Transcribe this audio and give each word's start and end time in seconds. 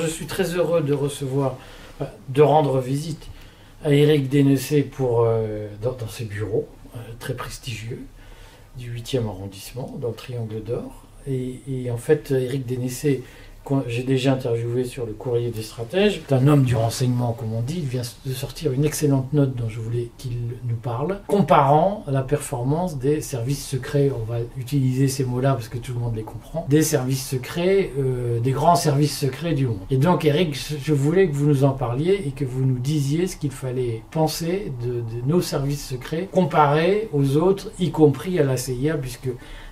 Je 0.00 0.06
suis 0.06 0.26
très 0.26 0.54
heureux 0.54 0.82
de 0.82 0.92
recevoir, 0.92 1.56
euh, 2.00 2.04
de 2.28 2.42
rendre 2.42 2.80
visite 2.80 3.26
à 3.84 3.92
Eric 3.92 4.28
Dénessé 4.28 4.88
euh, 5.00 5.68
dans, 5.82 6.08
ses 6.08 6.24
bureaux, 6.24 6.68
euh, 6.94 6.98
très 7.18 7.34
prestigieux, 7.34 8.02
du 8.76 8.92
8e 8.92 9.26
arrondissement, 9.26 9.96
dans 10.00 10.08
le 10.08 10.14
Triangle 10.14 10.62
d'Or. 10.62 11.04
Et, 11.26 11.60
et, 11.68 11.90
en 11.90 11.96
fait, 11.96 12.30
Eric 12.30 12.64
Dénessé 12.64 13.22
j'ai 13.86 14.02
déjà 14.02 14.32
interviewé 14.32 14.84
sur 14.84 15.06
le 15.06 15.12
courrier 15.12 15.50
des 15.50 15.62
stratèges. 15.62 16.22
C'est 16.28 16.34
un 16.34 16.46
homme 16.46 16.64
du 16.64 16.76
renseignement, 16.76 17.32
comme 17.32 17.52
on 17.52 17.62
dit. 17.62 17.78
Il 17.78 17.88
vient 17.88 18.02
de 18.26 18.32
sortir 18.32 18.72
une 18.72 18.84
excellente 18.84 19.32
note 19.32 19.54
dont 19.54 19.68
je 19.68 19.80
voulais 19.80 20.10
qu'il 20.18 20.36
nous 20.68 20.76
parle, 20.76 21.20
comparant 21.26 22.04
la 22.06 22.22
performance 22.22 22.98
des 22.98 23.20
services 23.20 23.66
secrets. 23.66 24.10
On 24.14 24.24
va 24.30 24.38
utiliser 24.56 25.08
ces 25.08 25.24
mots-là 25.24 25.54
parce 25.54 25.68
que 25.68 25.78
tout 25.78 25.92
le 25.92 26.00
monde 26.00 26.16
les 26.16 26.22
comprend. 26.22 26.66
Des 26.68 26.82
services 26.82 27.26
secrets, 27.26 27.90
euh, 27.98 28.40
des 28.40 28.52
grands 28.52 28.76
services 28.76 29.16
secrets 29.16 29.54
du 29.54 29.66
monde. 29.66 29.78
Et 29.90 29.96
donc, 29.96 30.24
Eric, 30.24 30.56
je 30.82 30.92
voulais 30.92 31.28
que 31.28 31.34
vous 31.34 31.46
nous 31.46 31.64
en 31.64 31.72
parliez 31.72 32.22
et 32.26 32.30
que 32.30 32.44
vous 32.44 32.64
nous 32.64 32.78
disiez 32.78 33.26
ce 33.26 33.36
qu'il 33.36 33.50
fallait 33.50 34.02
penser 34.10 34.72
de, 34.84 35.00
de 35.00 35.26
nos 35.26 35.40
services 35.40 35.86
secrets 35.86 36.28
comparés 36.30 37.08
aux 37.12 37.36
autres, 37.36 37.70
y 37.78 37.90
compris 37.90 38.38
à 38.38 38.44
la 38.44 38.56
CIA, 38.56 38.96
puisque 38.96 39.28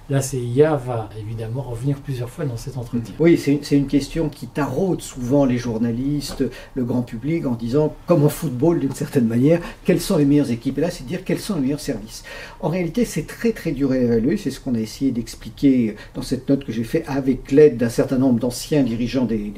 la 0.08 0.22
CIA 0.22 0.76
va 0.76 1.10
évidemment 1.18 1.62
revenir 1.62 1.98
plusieurs 1.98 2.30
fois 2.30 2.44
dans 2.44 2.56
cet 2.56 2.76
entretien. 2.76 3.14
Oui, 3.18 3.36
c'est 3.38 3.76
une 3.76 3.86
question 3.86 4.28
qui 4.28 4.46
taraude 4.46 5.00
souvent 5.00 5.44
les 5.44 5.58
journalistes, 5.58 6.44
le 6.74 6.84
grand 6.84 7.02
public, 7.02 7.46
en 7.46 7.54
disant, 7.54 7.94
comme 8.06 8.24
en 8.24 8.28
football 8.28 8.78
d'une 8.78 8.94
certaine 8.94 9.26
manière, 9.26 9.60
quelles 9.84 10.00
sont 10.00 10.16
les 10.16 10.24
meilleures 10.24 10.50
équipes? 10.50 10.78
Et 10.78 10.82
là, 10.82 10.90
c'est 10.90 11.04
de 11.04 11.08
dire 11.08 11.24
quels 11.24 11.40
sont 11.40 11.56
les 11.56 11.62
meilleurs 11.62 11.80
services. 11.80 12.22
En 12.60 12.68
réalité, 12.68 13.04
c'est 13.04 13.26
très 13.26 13.52
très 13.52 13.72
dur 13.72 13.90
à 13.90 13.96
évaluer, 13.96 14.36
c'est 14.36 14.50
ce 14.50 14.60
qu'on 14.60 14.74
a 14.74 14.80
essayé 14.80 15.10
d'expliquer 15.10 15.96
dans 16.14 16.22
cette 16.22 16.48
note 16.48 16.64
que 16.64 16.72
j'ai 16.72 16.84
faite 16.84 17.04
avec 17.08 17.50
l'aide 17.50 17.76
d'un 17.76 17.88
certain 17.88 18.18
nombre 18.18 18.38
d'anciens 18.38 18.82
dirigeants 18.82 19.24
des, 19.24 19.52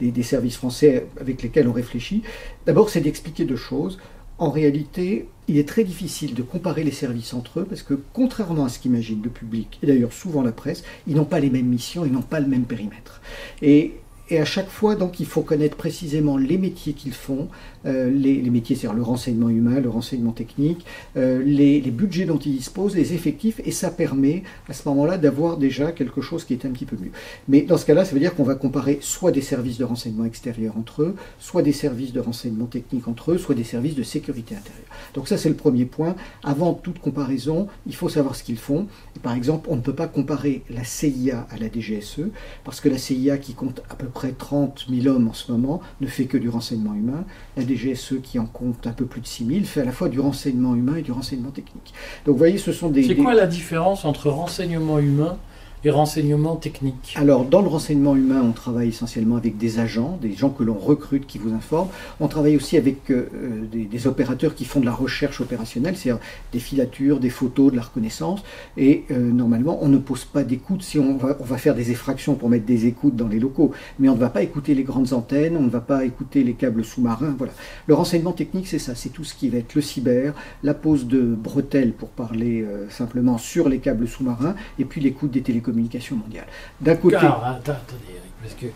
des, 0.00 0.10
des 0.10 0.22
services 0.22 0.56
français 0.56 1.06
avec 1.20 1.42
lesquels 1.42 1.68
on 1.68 1.72
réfléchit. 1.72 2.22
D'abord, 2.66 2.90
c'est 2.90 3.00
d'expliquer 3.00 3.44
deux 3.44 3.56
choses 3.56 3.98
en 4.38 4.50
réalité, 4.50 5.28
il 5.48 5.56
est 5.56 5.68
très 5.68 5.84
difficile 5.84 6.34
de 6.34 6.42
comparer 6.42 6.84
les 6.84 6.90
services 6.90 7.32
entre 7.34 7.60
eux 7.60 7.64
parce 7.64 7.82
que, 7.82 7.94
contrairement 8.12 8.64
à 8.64 8.68
ce 8.68 8.78
qu'imagine 8.78 9.22
le 9.22 9.30
public, 9.30 9.78
et 9.82 9.86
d'ailleurs 9.86 10.12
souvent 10.12 10.42
la 10.42 10.52
presse, 10.52 10.82
ils 11.06 11.16
n'ont 11.16 11.24
pas 11.24 11.40
les 11.40 11.50
mêmes 11.50 11.66
missions, 11.66 12.04
ils 12.04 12.12
n'ont 12.12 12.22
pas 12.22 12.40
le 12.40 12.46
même 12.46 12.64
périmètre. 12.64 13.20
Et 13.62 13.94
et 14.28 14.40
à 14.40 14.44
chaque 14.44 14.68
fois, 14.68 14.96
donc, 14.96 15.20
il 15.20 15.26
faut 15.26 15.42
connaître 15.42 15.76
précisément 15.76 16.36
les 16.36 16.58
métiers 16.58 16.94
qu'ils 16.94 17.12
font, 17.12 17.48
euh, 17.86 18.10
les, 18.10 18.42
métiers, 18.50 18.74
c'est-à-dire 18.74 18.96
le 18.96 19.04
renseignement 19.04 19.48
humain, 19.48 19.78
le 19.78 19.88
renseignement 19.88 20.32
technique, 20.32 20.84
euh, 21.16 21.42
les, 21.44 21.80
budgets 21.92 22.24
dont 22.24 22.38
ils 22.38 22.56
disposent, 22.56 22.96
les 22.96 23.14
effectifs, 23.14 23.60
et 23.64 23.70
ça 23.70 23.90
permet 23.90 24.42
à 24.68 24.72
ce 24.72 24.88
moment-là 24.88 25.16
d'avoir 25.16 25.56
déjà 25.56 25.92
quelque 25.92 26.20
chose 26.20 26.44
qui 26.44 26.54
est 26.54 26.64
un 26.64 26.70
petit 26.70 26.86
peu 26.86 26.96
mieux. 26.96 27.12
Mais 27.46 27.62
dans 27.62 27.78
ce 27.78 27.86
cas-là, 27.86 28.04
ça 28.04 28.14
veut 28.14 28.20
dire 28.20 28.34
qu'on 28.34 28.42
va 28.42 28.56
comparer 28.56 28.98
soit 29.00 29.30
des 29.30 29.42
services 29.42 29.78
de 29.78 29.84
renseignement 29.84 30.24
extérieur 30.24 30.76
entre 30.76 31.02
eux, 31.02 31.14
soit 31.38 31.62
des 31.62 31.72
services 31.72 32.12
de 32.12 32.20
renseignement 32.20 32.66
technique 32.66 33.06
entre 33.06 33.32
eux, 33.32 33.38
soit 33.38 33.54
des 33.54 33.64
services 33.64 33.94
de 33.94 34.02
sécurité 34.02 34.56
intérieure. 34.56 34.86
Donc 35.14 35.28
ça, 35.28 35.38
c'est 35.38 35.48
le 35.48 35.54
premier 35.54 35.84
point. 35.84 36.16
Avant 36.42 36.74
toute 36.74 36.98
comparaison, 36.98 37.68
il 37.86 37.94
faut 37.94 38.08
savoir 38.08 38.34
ce 38.34 38.42
qu'ils 38.42 38.58
font. 38.58 38.88
Par 39.22 39.34
exemple, 39.34 39.68
on 39.70 39.76
ne 39.76 39.82
peut 39.82 39.94
pas 39.94 40.08
comparer 40.08 40.62
la 40.68 40.82
CIA 40.82 41.46
à 41.50 41.58
la 41.58 41.68
DGSE, 41.68 42.30
parce 42.64 42.80
que 42.80 42.88
la 42.88 42.98
CIA, 42.98 43.38
qui 43.38 43.54
compte 43.54 43.82
à 43.88 43.94
peu 43.94 44.06
près 44.06 44.15
30 44.38 44.86
000 44.88 45.14
hommes 45.14 45.28
en 45.28 45.32
ce 45.32 45.50
moment, 45.52 45.80
ne 46.00 46.06
fait 46.06 46.24
que 46.24 46.38
du 46.38 46.48
renseignement 46.48 46.94
humain. 46.94 47.24
La 47.56 47.66
DGSE, 47.66 48.14
qui 48.22 48.38
en 48.38 48.46
compte 48.46 48.86
un 48.86 48.92
peu 48.92 49.04
plus 49.04 49.20
de 49.20 49.26
6 49.26 49.46
000, 49.46 49.64
fait 49.64 49.82
à 49.82 49.84
la 49.84 49.92
fois 49.92 50.08
du 50.08 50.20
renseignement 50.20 50.74
humain 50.74 50.96
et 50.96 51.02
du 51.02 51.12
renseignement 51.12 51.50
technique. 51.50 51.94
Donc 52.24 52.34
vous 52.34 52.38
voyez, 52.38 52.58
ce 52.58 52.72
sont 52.72 52.88
des... 52.88 53.04
C'est 53.04 53.16
quoi 53.16 53.34
la 53.34 53.46
différence 53.46 54.04
entre 54.04 54.30
renseignement 54.30 54.98
humain 54.98 55.36
et 55.84 55.90
renseignement 55.90 56.56
technique 56.56 57.14
Alors, 57.16 57.44
dans 57.44 57.60
le 57.60 57.68
renseignement 57.68 58.16
humain, 58.16 58.42
on 58.42 58.52
travaille 58.52 58.88
essentiellement 58.88 59.36
avec 59.36 59.58
des 59.58 59.78
agents, 59.78 60.18
des 60.20 60.32
gens 60.32 60.50
que 60.50 60.62
l'on 60.62 60.74
recrute 60.74 61.26
qui 61.26 61.38
vous 61.38 61.52
informent. 61.52 61.88
On 62.20 62.28
travaille 62.28 62.56
aussi 62.56 62.76
avec 62.76 63.10
euh, 63.10 63.28
des, 63.70 64.06
opérateurs 64.06 64.54
qui 64.54 64.64
font 64.64 64.80
de 64.80 64.86
la 64.86 64.92
recherche 64.92 65.40
opérationnelle, 65.40 65.96
c'est-à-dire 65.96 66.22
des 66.52 66.58
filatures, 66.58 67.20
des 67.20 67.30
photos, 67.30 67.72
de 67.72 67.76
la 67.76 67.82
reconnaissance. 67.82 68.42
Et 68.76 69.04
euh, 69.10 69.30
normalement, 69.30 69.78
on 69.82 69.88
ne 69.88 69.98
pose 69.98 70.24
pas 70.24 70.44
d'écoute. 70.44 70.82
Si 70.82 70.98
on 70.98 71.16
va, 71.16 71.36
faire 71.56 71.74
des 71.74 71.90
effractions 71.90 72.34
pour 72.34 72.48
mettre 72.48 72.66
des 72.66 72.86
écoutes 72.86 73.16
dans 73.16 73.28
les 73.28 73.38
locaux, 73.38 73.72
mais 73.98 74.08
on 74.08 74.14
ne 74.14 74.20
va 74.20 74.30
pas 74.30 74.42
écouter 74.42 74.74
les 74.74 74.82
grandes 74.82 75.12
antennes, 75.12 75.56
on 75.56 75.62
ne 75.62 75.70
va 75.70 75.80
pas 75.80 76.04
écouter 76.04 76.42
les 76.42 76.54
câbles 76.54 76.84
sous-marins. 76.84 77.34
Voilà. 77.38 77.52
Le 77.86 77.94
renseignement 77.94 78.32
technique, 78.32 78.66
c'est 78.66 78.78
ça, 78.78 78.94
c'est 78.94 79.10
tout 79.10 79.24
ce 79.24 79.34
qui 79.34 79.48
va 79.48 79.58
être 79.58 79.74
le 79.74 79.82
cyber, 79.82 80.34
la 80.62 80.74
pose 80.74 81.06
de 81.06 81.20
bretelles, 81.20 81.92
pour 81.92 82.08
parler 82.08 82.62
euh, 82.62 82.88
simplement, 82.90 83.38
sur 83.38 83.68
les 83.68 83.78
câbles 83.78 84.08
sous-marins, 84.08 84.54
et 84.78 84.84
puis 84.84 85.00
l'écoute 85.00 85.30
des 85.30 85.42
télécommunications 85.42 85.65
communication 85.66 86.16
mondiale. 86.16 86.46
D'un 86.80 86.96
côté. 86.96 87.16
attendez, 87.16 87.76
Eric, 88.08 88.32
parce 88.40 88.54
que 88.54 88.66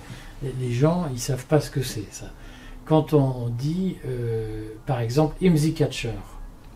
les 0.43 0.73
gens, 0.73 1.07
ils 1.13 1.21
savent 1.21 1.47
pas 1.47 1.61
ce 1.61 1.71
que 1.71 1.83
c'est, 1.83 2.07
ça. 2.11 2.31
Quand 2.85 3.15
on 3.15 3.49
dit, 3.49 3.97
euh, 4.07 4.65
par 4.87 5.01
exemple, 5.01 5.37
IMSI 5.41 5.75
Catcher, 5.75 6.19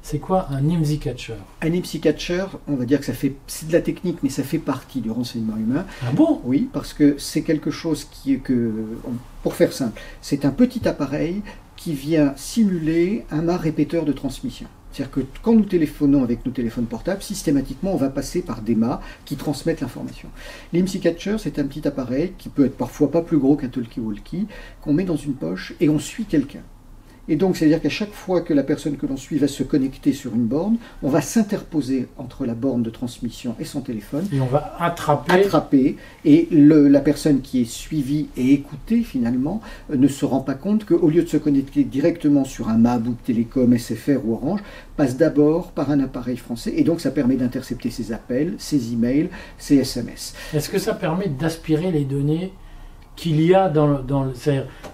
c'est 0.03 0.19
quoi 0.19 0.47
un 0.51 0.69
IMSI 0.69 0.99
Catcher 0.99 1.35
Un 1.63 1.73
IMSI 1.73 1.99
Catcher, 1.99 2.45
on 2.69 2.77
va 2.77 2.85
dire 2.85 3.01
que 3.01 3.07
ça 3.07 3.15
fait, 3.15 3.35
c'est 3.47 3.67
de 3.67 3.73
la 3.73 3.81
technique, 3.81 4.19
mais 4.23 4.29
ça 4.29 4.45
fait 4.45 4.59
partie 4.59 5.01
du 5.01 5.11
renseignement 5.11 5.57
humain. 5.57 5.87
Ah 6.03 6.13
bon? 6.13 6.41
Oui, 6.45 6.69
parce 6.73 6.93
que 6.93 7.17
c'est 7.19 7.43
quelque 7.43 7.71
chose 7.71 8.05
qui 8.05 8.35
est 8.35 8.39
que, 8.39 8.73
pour 9.43 9.55
faire 9.55 9.73
simple, 9.73 10.01
c'est 10.21 10.45
un 10.45 10.51
petit 10.51 10.87
appareil 10.87 11.43
qui 11.77 11.95
vient 11.95 12.35
simuler 12.37 13.25
un 13.31 13.43
mât 13.43 13.57
répéteur 13.57 14.05
de 14.05 14.13
transmission. 14.13 14.69
C'est-à-dire 14.95 15.11
que 15.11 15.21
quand 15.43 15.55
nous 15.55 15.65
téléphonons 15.65 16.23
avec 16.23 16.47
nos 16.47 16.53
téléphones 16.53 16.87
portables, 16.87 17.21
systématiquement, 17.21 17.95
on 17.95 17.97
va 17.97 18.11
passer 18.11 18.43
par 18.43 18.63
des 18.63 18.77
mâts 18.77 19.01
qui 19.25 19.35
transmettent 19.35 19.81
l'information. 19.81 20.29
L'IMSI 20.73 21.01
Catcher, 21.01 21.35
c'est 21.39 21.59
un 21.59 21.65
petit 21.65 21.87
appareil 21.89 22.35
qui 22.39 22.49
peut 22.49 22.65
être 22.65 22.77
parfois 22.77 23.11
pas 23.11 23.23
plus 23.23 23.39
gros 23.39 23.57
qu'un 23.57 23.67
talkie-walkie, 23.67 24.47
qu'on 24.83 24.93
met 24.93 25.03
dans 25.03 25.17
une 25.17 25.35
poche 25.35 25.75
et 25.81 25.89
on 25.89 25.99
suit 25.99 26.27
quelqu'un. 26.27 26.63
Et 27.29 27.37
donc, 27.37 27.57
c'est-à-dire 27.57 27.81
qu'à 27.81 27.89
chaque 27.89 28.13
fois 28.13 28.41
que 28.43 28.53
la 28.53 28.63
personne 28.63 28.97
que 28.97 29.07
l'on 29.07 29.17
suit 29.17 29.39
va 29.39 29.49
se 29.49 29.63
connecter 29.63 30.13
sur 30.13 30.35
une 30.35 30.45
borne, 30.45 30.77
on 31.03 31.09
va 31.09 31.21
s'interposer 31.21 32.09
entre 32.19 32.45
la 32.45 32.55
borne 32.55 32.83
de 32.83 32.91
transmission 32.91 33.55
et 33.59 33.65
son 33.65 33.81
téléphone. 33.81 34.27
Et 34.33 34.41
on 34.41 34.47
va 34.47 34.77
attraper. 34.79 35.33
Attraper. 35.33 35.97
Et 36.25 36.49
le, 36.51 36.89
la 36.89 37.01
personne 37.01 37.41
qui 37.41 37.63
est 37.63 37.71
suivie 37.71 38.29
et 38.37 38.53
écoutée, 38.53 39.03
finalement, 39.03 39.61
euh, 39.91 39.97
ne 39.97 40.09
se 40.09 40.25
rend 40.25 40.41
pas 40.41 40.55
compte 40.55 40.85
qu'au 40.85 41.09
lieu 41.09 41.23
de 41.23 41.29
se 41.29 41.37
connecter 41.37 41.85
directement 41.85 42.45
sur 42.45 42.69
un 42.69 42.77
Mabouk 42.77 43.23
Télécom, 43.25 43.77
SFR 43.77 44.25
ou 44.25 44.35
Orange, 44.35 44.61
passe 44.97 45.17
d'abord 45.17 45.73
par 45.73 45.91
un 45.91 46.01
appareil 46.01 46.37
français. 46.37 46.75
Et 46.77 46.85
donc, 46.85 47.01
ça 47.01 47.11
permet 47.11 47.37
d'intercepter 47.37 47.91
ses 47.91 48.13
appels, 48.13 48.55
ses 48.59 48.93
emails, 48.93 49.31
ses 49.59 49.77
SMS. 49.77 50.35
Est-ce 50.53 50.69
que 50.69 50.79
ça 50.79 50.95
permet 50.95 51.29
d'aspirer 51.29 51.91
les 51.91 52.05
données 52.05 52.53
qu'il 53.17 53.41
y 53.41 53.55
a 53.55 53.69
dans 53.69 53.87
le. 53.87 53.99
Dans 53.99 54.33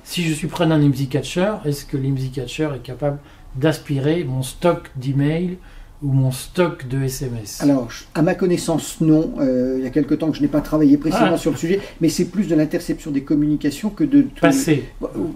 si 0.04 0.22
je 0.22 0.34
suis 0.34 0.48
preneur 0.48 0.78
d'IMSI 0.78 1.08
Catcher, 1.08 1.54
est-ce 1.64 1.84
que 1.84 1.96
l'IMSI 1.96 2.30
Catcher 2.30 2.70
est 2.76 2.82
capable 2.82 3.18
d'aspirer 3.56 4.24
mon 4.24 4.42
stock 4.42 4.90
d'emails 4.96 5.58
ou 6.02 6.12
mon 6.12 6.30
stock 6.30 6.88
de 6.88 7.02
SMS 7.02 7.60
Alors, 7.62 7.88
à 8.14 8.22
ma 8.22 8.34
connaissance, 8.34 9.00
non. 9.00 9.34
Euh, 9.38 9.76
il 9.78 9.84
y 9.84 9.86
a 9.86 9.90
quelque 9.90 10.14
temps 10.14 10.30
que 10.30 10.36
je 10.36 10.42
n'ai 10.42 10.48
pas 10.48 10.62
travaillé 10.62 10.96
précisément 10.96 11.32
ah. 11.34 11.38
sur 11.38 11.50
le 11.50 11.58
sujet, 11.58 11.80
mais 12.00 12.08
c'est 12.08 12.26
plus 12.26 12.48
de 12.48 12.54
l'interception 12.54 13.10
des 13.10 13.22
communications 13.22 13.90
que 13.90 14.04
de... 14.04 14.26
Passer. 14.40 14.84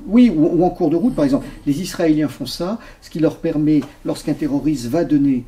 Oui, 0.07 0.33
ou, 0.35 0.65
en 0.65 0.71
cours 0.71 0.89
de 0.89 0.97
route, 0.97 1.15
par 1.15 1.25
exemple. 1.25 1.47
Les 1.67 1.83
Israéliens 1.83 2.29
font 2.29 2.47
ça, 2.47 2.79
ce 3.03 3.11
qui 3.11 3.19
leur 3.19 3.37
permet, 3.39 3.81
lorsqu'un 4.07 4.33
terroriste 4.33 4.87
va 4.87 5.05
donner 5.05 5.45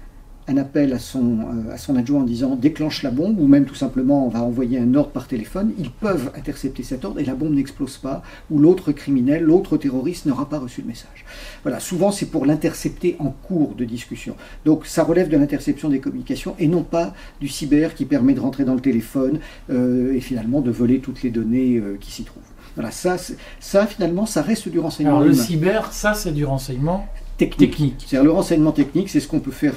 un 0.48 0.56
appel 0.56 0.92
à 0.92 0.98
son, 0.98 1.38
euh, 1.40 1.72
à 1.72 1.78
son 1.78 1.96
adjoint 1.96 2.20
en 2.20 2.24
disant 2.24 2.56
déclenche 2.56 3.02
la 3.02 3.10
bombe, 3.10 3.38
ou 3.40 3.46
même 3.46 3.64
tout 3.64 3.74
simplement 3.74 4.26
on 4.26 4.28
va 4.28 4.42
envoyer 4.42 4.78
un 4.78 4.94
ordre 4.94 5.10
par 5.10 5.26
téléphone, 5.26 5.72
ils 5.78 5.90
peuvent 5.90 6.30
intercepter 6.36 6.82
cet 6.82 7.04
ordre 7.04 7.20
et 7.20 7.24
la 7.24 7.34
bombe 7.34 7.54
n'explose 7.54 7.96
pas, 7.96 8.22
ou 8.50 8.58
l'autre 8.58 8.92
criminel, 8.92 9.42
l'autre 9.42 9.76
terroriste 9.76 10.26
n'aura 10.26 10.48
pas 10.48 10.58
reçu 10.58 10.82
le 10.82 10.88
message. 10.88 11.24
Voilà, 11.62 11.80
souvent 11.80 12.12
c'est 12.12 12.26
pour 12.26 12.46
l'intercepter 12.46 13.16
en 13.18 13.30
cours 13.30 13.74
de 13.74 13.84
discussion. 13.84 14.36
Donc 14.64 14.86
ça 14.86 15.04
relève 15.04 15.28
de 15.28 15.36
l'interception 15.36 15.88
des 15.88 16.00
communications 16.00 16.54
et 16.58 16.68
non 16.68 16.82
pas 16.82 17.14
du 17.40 17.48
cyber 17.48 17.94
qui 17.94 18.04
permet 18.04 18.34
de 18.34 18.40
rentrer 18.40 18.64
dans 18.64 18.74
le 18.74 18.80
téléphone 18.80 19.40
euh, 19.70 20.14
et 20.14 20.20
finalement 20.20 20.60
de 20.60 20.70
voler 20.70 21.00
toutes 21.00 21.22
les 21.22 21.30
données 21.30 21.76
euh, 21.76 21.96
qui 22.00 22.10
s'y 22.10 22.24
trouvent. 22.24 22.42
Voilà, 22.76 22.90
ça, 22.90 23.16
ça 23.58 23.86
finalement, 23.86 24.26
ça 24.26 24.42
reste 24.42 24.68
du 24.68 24.78
renseignement. 24.78 25.16
Alors 25.16 25.26
le 25.26 25.34
cyber, 25.34 25.92
ça 25.92 26.14
c'est 26.14 26.32
du 26.32 26.44
renseignement 26.44 27.08
technique. 27.38 27.70
technique. 27.70 28.04
C'est-à-dire 28.06 28.24
le 28.24 28.32
renseignement 28.32 28.72
technique, 28.72 29.08
c'est 29.08 29.20
ce 29.20 29.28
qu'on 29.28 29.40
peut 29.40 29.50
faire 29.50 29.74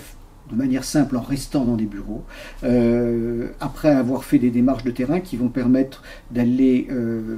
de 0.51 0.55
manière 0.55 0.83
simple 0.83 1.17
en 1.17 1.21
restant 1.21 1.65
dans 1.65 1.75
des 1.75 1.85
bureaux, 1.85 2.23
euh, 2.63 3.49
après 3.59 3.89
avoir 3.89 4.23
fait 4.23 4.39
des 4.39 4.49
démarches 4.49 4.83
de 4.83 4.91
terrain 4.91 5.19
qui 5.19 5.37
vont 5.37 5.49
permettre 5.49 6.03
d'aller 6.31 6.87
euh, 6.91 7.37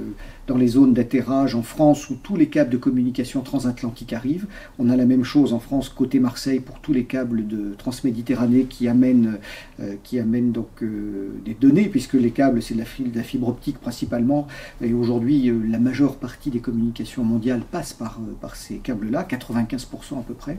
dans 0.52 0.58
les 0.58 0.68
zones 0.68 0.94
d'atterrage 0.94 1.56
en 1.56 1.62
France 1.62 2.10
où 2.10 2.16
tous 2.16 2.36
les 2.36 2.48
câbles 2.48 2.72
de 2.72 2.78
communication 2.78 3.40
transatlantique 3.40 4.12
arrivent. 4.12 4.48
On 4.80 4.90
a 4.90 4.98
la 4.98 5.06
même 5.06 5.24
chose 5.24 5.54
en 5.54 5.60
France 5.60 5.88
côté 5.88 6.20
Marseille 6.20 6.60
pour 6.60 6.80
tous 6.82 6.92
les 6.92 7.06
câbles 7.06 7.48
de 7.48 7.74
transméditerranée 7.78 8.66
qui 8.66 8.90
amènent, 8.90 9.38
euh, 9.80 9.96
qui 10.04 10.20
amènent 10.20 10.52
donc 10.52 10.68
euh, 10.84 11.30
des 11.46 11.54
données, 11.54 11.88
puisque 11.88 12.16
les 12.16 12.32
câbles 12.32 12.62
c'est 12.62 12.74
de, 12.74 12.84
la 13.16 13.24
fibre 13.24 13.48
optique 13.48 13.80
principalement. 13.80 14.46
Et 14.82 14.92
aujourd'hui, 14.92 15.50
euh, 15.50 15.58
la 15.70 15.80
majeure 15.80 16.18
partie 16.18 16.50
des 16.50 16.60
communications 16.60 17.24
mondiales 17.24 17.62
passe 17.72 17.94
par, 17.94 18.20
ces 18.54 18.76
câbles-là, 18.76 19.26
95% 19.30 20.20
à 20.20 20.24
peu 20.28 20.34
près. 20.34 20.58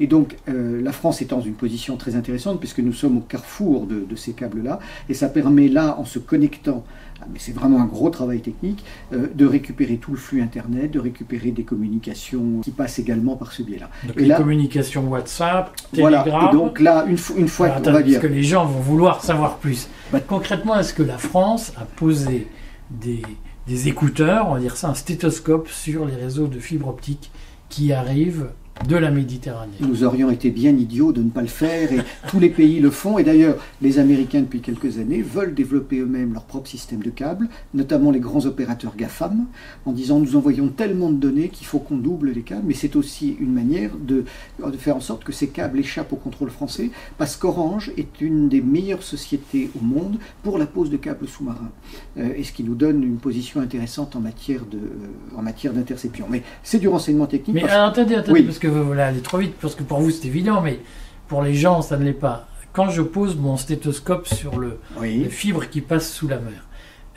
Et 0.00 0.08
donc 0.08 0.36
la 0.48 0.90
France 0.90 1.22
est 1.22 1.30
dans 1.30 1.40
une 1.40 1.54
position 1.54 1.96
très 1.96 2.16
intéressante 2.16 2.58
puisque 2.58 2.80
nous 2.80 2.92
sommes 2.92 3.18
au 3.18 3.20
carrefour 3.20 3.86
de, 3.86 4.16
ces 4.16 4.32
câbles-là. 4.32 4.80
Et 5.08 5.14
ça 5.14 5.28
permet 5.28 5.68
là, 5.68 5.96
en 6.00 6.04
se 6.04 6.18
connectant 6.18 6.84
mais 7.32 7.38
c'est 7.38 7.52
vraiment 7.52 7.80
un 7.80 7.86
gros 7.86 8.10
travail 8.10 8.40
technique, 8.40 8.84
de 9.12 9.46
récupérer 9.46 9.96
tout 9.96 10.10
le 10.12 10.16
flux 10.16 10.40
Internet, 10.42 10.90
de 10.90 11.00
récupérer 11.00 11.50
des 11.50 11.64
communications 11.64 12.60
qui 12.62 12.70
passent 12.70 12.98
également 12.98 13.36
par 13.36 13.52
ce 13.52 13.62
biais-là. 13.62 13.90
Donc 14.06 14.20
les 14.20 14.34
communications 14.34 15.06
WhatsApp, 15.08 15.74
voilà. 15.94 16.22
Telegram. 16.22 16.48
Et 16.48 16.52
donc 16.56 16.80
là, 16.80 17.04
une, 17.08 17.16
fois- 17.16 17.36
une 17.38 17.74
attends, 17.74 17.92
va 17.92 18.02
dire... 18.02 18.20
Parce 18.20 18.28
que 18.28 18.32
les 18.32 18.42
gens 18.42 18.66
vont 18.66 18.80
vouloir 18.80 19.22
savoir 19.24 19.56
plus. 19.58 19.88
Bah- 20.12 20.20
Concrètement, 20.20 20.78
est-ce 20.78 20.94
que 20.94 21.02
la 21.02 21.18
France 21.18 21.72
a 21.76 21.84
posé 21.84 22.46
des, 22.90 23.22
des 23.66 23.88
écouteurs, 23.88 24.48
on 24.48 24.54
va 24.54 24.60
dire 24.60 24.76
ça, 24.76 24.88
un 24.88 24.94
stéthoscope 24.94 25.68
sur 25.68 26.04
les 26.06 26.14
réseaux 26.14 26.46
de 26.46 26.58
fibre 26.58 26.88
optique 26.88 27.30
qui 27.68 27.92
arrivent 27.92 28.48
de 28.86 28.96
la 28.96 29.10
Méditerranée 29.10 29.72
Nous 29.80 30.04
aurions 30.04 30.30
été 30.30 30.50
bien 30.50 30.70
idiots 30.70 31.12
de 31.12 31.22
ne 31.22 31.30
pas 31.30 31.42
le 31.42 31.48
faire 31.48 31.92
et 31.92 31.98
tous 32.28 32.38
les 32.40 32.48
pays 32.48 32.80
le 32.80 32.90
font. 32.90 33.18
Et 33.18 33.24
d'ailleurs, 33.24 33.56
les 33.82 33.98
Américains, 33.98 34.40
depuis 34.40 34.60
quelques 34.60 34.98
années, 34.98 35.20
veulent 35.20 35.54
développer 35.54 35.98
eux-mêmes 35.98 36.32
leur 36.32 36.44
propre 36.44 36.68
système 36.68 37.00
de 37.02 37.10
câbles, 37.10 37.48
notamment 37.74 38.10
les 38.10 38.20
grands 38.20 38.46
opérateurs 38.46 38.94
GAFAM, 38.96 39.46
en 39.84 39.92
disant 39.92 40.20
nous 40.20 40.36
envoyons 40.36 40.68
tellement 40.68 41.10
de 41.10 41.16
données 41.16 41.48
qu'il 41.48 41.66
faut 41.66 41.80
qu'on 41.80 41.96
double 41.96 42.30
les 42.30 42.42
câbles. 42.42 42.62
Mais 42.66 42.74
c'est 42.74 42.96
aussi 42.96 43.36
une 43.40 43.52
manière 43.52 43.90
de, 43.98 44.24
de 44.64 44.76
faire 44.76 44.96
en 44.96 45.00
sorte 45.00 45.24
que 45.24 45.32
ces 45.32 45.48
câbles 45.48 45.78
échappent 45.80 46.12
au 46.12 46.16
contrôle 46.16 46.50
français, 46.50 46.90
parce 47.18 47.36
qu'Orange 47.36 47.90
est 47.98 48.20
une 48.20 48.48
des 48.48 48.62
meilleures 48.62 49.02
sociétés 49.02 49.70
au 49.78 49.84
monde 49.84 50.16
pour 50.42 50.56
la 50.56 50.66
pose 50.66 50.88
de 50.88 50.96
câbles 50.96 51.26
sous-marins. 51.28 51.70
Euh, 52.18 52.30
et 52.36 52.44
ce 52.44 52.52
qui 52.52 52.62
nous 52.64 52.74
donne 52.76 53.02
une 53.02 53.16
position 53.18 53.60
intéressante 53.60 54.14
en 54.16 54.20
matière 54.20 54.62
euh, 54.74 55.72
d'interception. 55.74 56.26
Mais 56.30 56.42
c'est 56.62 56.78
du 56.78 56.88
renseignement 56.88 57.26
technique. 57.26 57.54
Mais 57.56 57.60
parce- 57.62 57.72
alors, 57.72 57.86
attendez, 57.88 58.14
attendez, 58.14 58.40
Oui. 58.40 58.46
parce 58.46 58.58
que 58.58 58.67
vous 58.68 58.84
voulez 58.84 59.00
aller 59.02 59.20
trop 59.20 59.38
vite, 59.38 59.54
parce 59.60 59.74
que 59.74 59.82
pour 59.82 60.00
vous 60.00 60.10
c'est 60.10 60.26
évident, 60.26 60.60
mais 60.60 60.80
pour 61.28 61.42
les 61.42 61.54
gens 61.54 61.82
ça 61.82 61.96
ne 61.96 62.04
l'est 62.04 62.12
pas. 62.12 62.48
Quand 62.72 62.90
je 62.90 63.02
pose 63.02 63.36
mon 63.36 63.56
stéthoscope 63.56 64.26
sur 64.28 64.58
le, 64.58 64.78
oui. 65.00 65.18
les 65.18 65.28
fibres 65.30 65.68
qui 65.68 65.80
passent 65.80 66.12
sous 66.12 66.28
la 66.28 66.38
mer, 66.38 66.66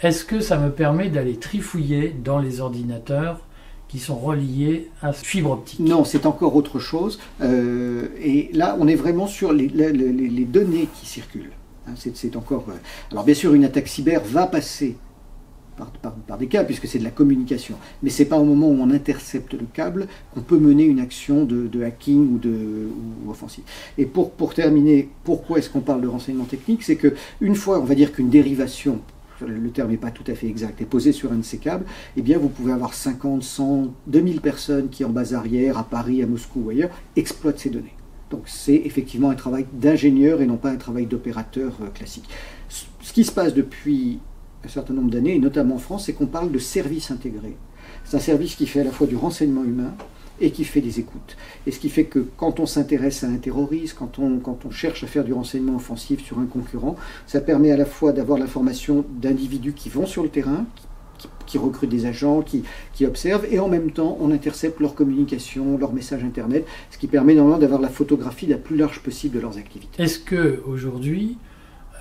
est-ce 0.01 0.25
que 0.25 0.39
ça 0.39 0.57
me 0.57 0.71
permet 0.71 1.09
d'aller 1.09 1.35
trifouiller 1.37 2.15
dans 2.23 2.39
les 2.39 2.59
ordinateurs 2.61 3.41
qui 3.87 3.99
sont 3.99 4.15
reliés 4.17 4.89
à 5.01 5.13
cette 5.13 5.25
fibre 5.25 5.51
optique? 5.51 5.79
Non, 5.81 6.03
c'est 6.05 6.25
encore 6.25 6.55
autre 6.55 6.79
chose. 6.79 7.19
Euh, 7.41 8.07
et 8.19 8.49
là, 8.53 8.75
on 8.79 8.87
est 8.87 8.95
vraiment 8.95 9.27
sur 9.27 9.51
les, 9.53 9.67
les- 9.67 9.91
les- 9.91 10.11
les 10.11 10.45
données 10.45 10.87
qui 10.99 11.05
circulent. 11.05 11.51
Hein, 11.87 11.91
c'est, 11.97 12.15
c'est 12.17 12.35
encore. 12.35 12.65
euh, 12.69 12.73
Alors, 13.11 13.23
bien 13.25 13.35
sûr, 13.35 13.53
une 13.53 13.65
attaque 13.65 13.87
cyber 13.87 14.21
va 14.23 14.47
passer 14.47 14.95
par, 15.77 15.91
par- 15.91 16.13
par 16.13 16.37
des 16.37 16.47
câbles, 16.47 16.67
puisque 16.67 16.87
c'est 16.87 16.99
de 16.99 17.03
la 17.03 17.11
communication. 17.11 17.75
Mais 18.03 18.09
c'est 18.09 18.25
pas 18.25 18.37
au 18.37 18.43
moment 18.45 18.67
où 18.67 18.77
on 18.79 18.89
intercepte 18.91 19.53
le 19.53 19.65
câble 19.73 20.07
qu'on 20.33 20.41
peut 20.41 20.57
mener 20.59 20.83
une 20.83 20.99
action 20.99 21.45
de, 21.45 21.83
hacking 21.83 22.35
ou, 22.35 22.37
de, 22.37 22.49
ou 23.25 23.31
offensive. 23.31 23.63
Et 23.97 24.05
pour, 24.05 24.31
pour 24.31 24.53
terminer, 24.53 25.09
pourquoi 25.23 25.59
est-ce 25.59 25.69
qu'on 25.69 25.81
parle 25.81 26.01
de 26.01 26.07
renseignement 26.07 26.45
technique? 26.45 26.83
C'est 26.83 26.95
que 26.95 27.13
une 27.39 27.55
fois, 27.55 27.79
on 27.79 27.85
va 27.85 27.95
dire 27.95 28.11
qu'une 28.11 28.29
dérivation 28.29 28.99
le 29.47 29.71
terme 29.71 29.89
n'est 29.89 29.97
pas 29.97 30.11
tout 30.11 30.23
à 30.27 30.35
fait 30.35 30.47
exact, 30.47 30.81
est 30.81 30.85
posée 30.85 31.11
sur 31.11 31.31
un 31.31 31.37
de 31.37 31.41
ces 31.43 31.57
câbles, 31.57 31.85
eh 32.15 32.21
bien 32.21 32.37
vous 32.37 32.47
pouvez 32.49 32.73
avoir 32.73 32.93
50, 32.93 33.41
100, 33.41 33.93
2000 34.05 34.39
personnes 34.39 34.89
qui 34.89 35.03
en 35.03 35.09
base 35.09 35.33
arrière, 35.33 35.79
à 35.79 35.83
Paris, 35.83 36.21
à 36.21 36.27
Moscou 36.27 36.65
ou 36.65 36.69
ailleurs, 36.69 36.91
exploitent 37.15 37.57
ces 37.57 37.71
données. 37.71 37.95
Donc 38.29 38.43
c'est 38.45 38.75
effectivement 38.85 39.29
un 39.29 39.35
travail 39.35 39.65
d'ingénieur 39.73 40.41
et 40.41 40.45
non 40.45 40.57
pas 40.57 40.69
un 40.69 40.77
travail 40.77 41.05
d'opérateur 41.05 41.73
euh, 41.81 41.87
classique. 41.87 42.29
Ce 42.69 43.13
qui 43.13 43.23
se 43.25 43.31
passe 43.31 43.53
depuis 43.53 44.19
un 44.63 44.69
certain 44.69 44.93
nombre 44.93 45.09
d'années, 45.09 45.35
et 45.35 45.39
notamment 45.39 45.75
en 45.75 45.79
France, 45.79 46.05
c'est 46.05 46.13
qu'on 46.13 46.27
parle 46.27 46.51
de 46.51 46.59
service 46.59 47.11
intégré. 47.11 47.55
C'est 48.03 48.17
un 48.17 48.19
service 48.19 48.55
qui 48.55 48.67
fait 48.67 48.81
à 48.81 48.83
la 48.83 48.91
fois 48.91 49.07
du 49.07 49.15
renseignement 49.15 49.63
humain 49.63 49.93
et 50.39 50.51
qui 50.51 50.63
fait 50.63 50.81
des 50.81 50.99
écoutes. 50.99 51.37
Et 51.67 51.71
ce 51.71 51.79
qui 51.79 51.89
fait 51.89 52.05
que 52.05 52.25
quand 52.37 52.59
on 52.59 52.65
s'intéresse 52.65 53.23
à 53.23 53.27
un 53.27 53.37
terroriste, 53.37 53.95
quand 53.97 54.19
on, 54.19 54.39
quand 54.39 54.65
on 54.65 54.71
cherche 54.71 55.03
à 55.03 55.07
faire 55.07 55.23
du 55.23 55.33
renseignement 55.33 55.75
offensif 55.75 56.23
sur 56.23 56.39
un 56.39 56.45
concurrent, 56.45 56.95
ça 57.27 57.41
permet 57.41 57.71
à 57.71 57.77
la 57.77 57.85
fois 57.85 58.11
d'avoir 58.11 58.39
l'information 58.39 59.05
d'individus 59.09 59.73
qui 59.73 59.89
vont 59.89 60.05
sur 60.05 60.23
le 60.23 60.29
terrain, 60.29 60.65
qui, 61.45 61.59
recrutent 61.59 61.89
des 61.89 62.07
agents, 62.07 62.41
qui, 62.41 62.63
qui 62.93 63.05
observent, 63.05 63.45
et 63.51 63.59
en 63.59 63.67
même 63.67 63.91
temps, 63.91 64.17
on 64.19 64.31
intercepte 64.31 64.79
leurs 64.79 64.95
communications, 64.95 65.77
leurs 65.77 65.93
messages 65.93 66.23
Internet, 66.23 66.65
ce 66.89 66.97
qui 66.97 67.07
permet 67.07 67.35
normalement 67.35 67.59
d'avoir 67.59 67.81
la 67.81 67.89
photographie 67.89 68.47
la 68.47 68.57
plus 68.57 68.77
large 68.77 69.03
possible 69.03 69.35
de 69.35 69.41
leurs 69.41 69.57
activités. 69.57 70.01
Est-ce 70.01 70.17
que 70.17 70.63
aujourd'hui 70.65 71.37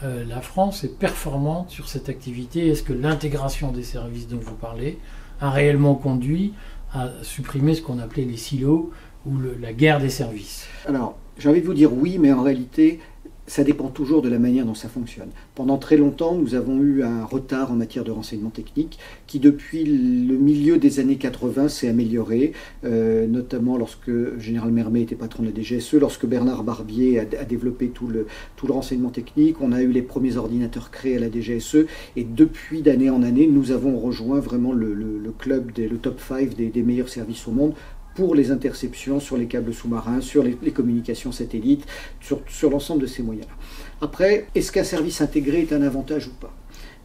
euh, 0.03 0.25
la 0.25 0.41
France 0.41 0.85
est 0.85 0.99
performante 0.99 1.71
sur 1.71 1.89
cette 1.89 2.09
activité. 2.09 2.69
Est-ce 2.69 2.83
que 2.83 2.93
l'intégration 2.93 3.71
des 3.71 3.83
services 3.83 4.29
dont 4.29 4.39
vous 4.39 4.55
parlez 4.55 4.99
a 5.41 5.51
réellement 5.51 5.95
conduit 5.95 6.55
à 6.93 7.11
supprimer 7.23 7.75
ce 7.75 7.83
qu'on 7.83 7.99
appelait 7.99 8.25
les 8.25 8.37
silos 8.37 8.91
ou 9.27 9.33
la 9.61 9.73
guerre 9.73 10.01
des 10.01 10.09
services? 10.09 10.67
Alors, 10.87 11.17
j'ai 11.39 11.49
envie 11.49 11.61
de 11.61 11.67
vous 11.67 11.75
dire 11.75 11.93
oui, 11.93 12.19
mais 12.19 12.33
en 12.33 12.43
réalité, 12.43 13.01
ça 13.47 13.65
dépend 13.65 13.89
toujours 13.89 14.23
de 14.23 14.29
la 14.29 14.39
manière 14.39 14.65
dont 14.65 14.75
ça 14.75 14.89
fonctionne. 14.89 15.31
Pendant 15.55 15.79
très 15.79 15.97
longtemps, 15.97 16.35
nous 16.35 16.55
avons 16.55 16.81
eu 16.81 17.03
un 17.03 17.25
retard 17.25 17.73
en 17.73 17.75
matière 17.75 18.05
de 18.05 18.11
renseignement 18.11 18.51
technique 18.51 18.99
qui, 19.27 19.41
depuis 19.41 19.85
le 19.85 20.37
milieu 20.37 20.79
des 20.79 21.01
années 21.01 21.17
80, 21.17 21.69
s'est 21.69 21.89
amélioré, 21.89 22.53
euh, 22.85 23.27
notamment 23.27 23.77
lorsque 23.77 24.39
général 24.39 24.71
Mermet 24.71 25.03
était 25.03 25.17
patron 25.17 25.43
de 25.43 25.49
la 25.49 25.55
DGSE, 25.55 25.95
lorsque 25.95 26.27
Bernard 26.27 26.63
Barbier 26.63 27.19
a, 27.21 27.45
développé 27.45 27.89
tout 27.89 28.07
le, 28.07 28.27
renseignement 28.63 29.11
technique. 29.11 29.61
On 29.61 29.73
a 29.73 29.83
eu 29.83 29.91
les 29.91 30.03
premiers 30.03 30.37
ordinateurs 30.37 30.91
créés 30.91 31.17
à 31.17 31.21
la 31.21 31.31
DGSE, 31.31 31.87
et 32.17 32.25
depuis 32.25 32.83
d'année 32.83 33.11
en 33.11 33.23
année, 33.23 33.49
nous 33.49 33.73
avons 33.73 33.99
rejoint 33.99 34.39
vraiment 34.39 34.73
le, 34.73 35.35
club, 35.39 35.73
le 35.77 35.97
top 35.97 36.21
5 36.21 36.55
des, 36.55 36.69
des 36.69 36.83
meilleurs 36.83 37.09
services 37.09 37.49
au 37.49 37.53
monde 37.53 37.75
pour 38.15 38.35
les 38.35 38.51
interceptions 38.51 39.21
sur 39.21 39.37
les 39.37 39.47
câbles 39.47 39.73
sous-marins, 39.73 40.21
sur 40.21 40.43
les, 40.43 40.55
communications 40.73 41.33
satellites, 41.33 41.87
sur, 42.21 42.41
sur 42.49 42.71
l'ensemble 42.71 43.03
de 43.03 43.07
ces 43.07 43.23
moyens-là. 43.23 43.55
Après, 44.01 44.47
est-ce 44.55 44.73
qu'un 44.73 44.85
service 44.85 45.21
intégré 45.21 45.61
est 45.61 45.73
un 45.73 45.83
avantage 45.83 46.29
ou 46.29 46.33
pas? 46.41 46.55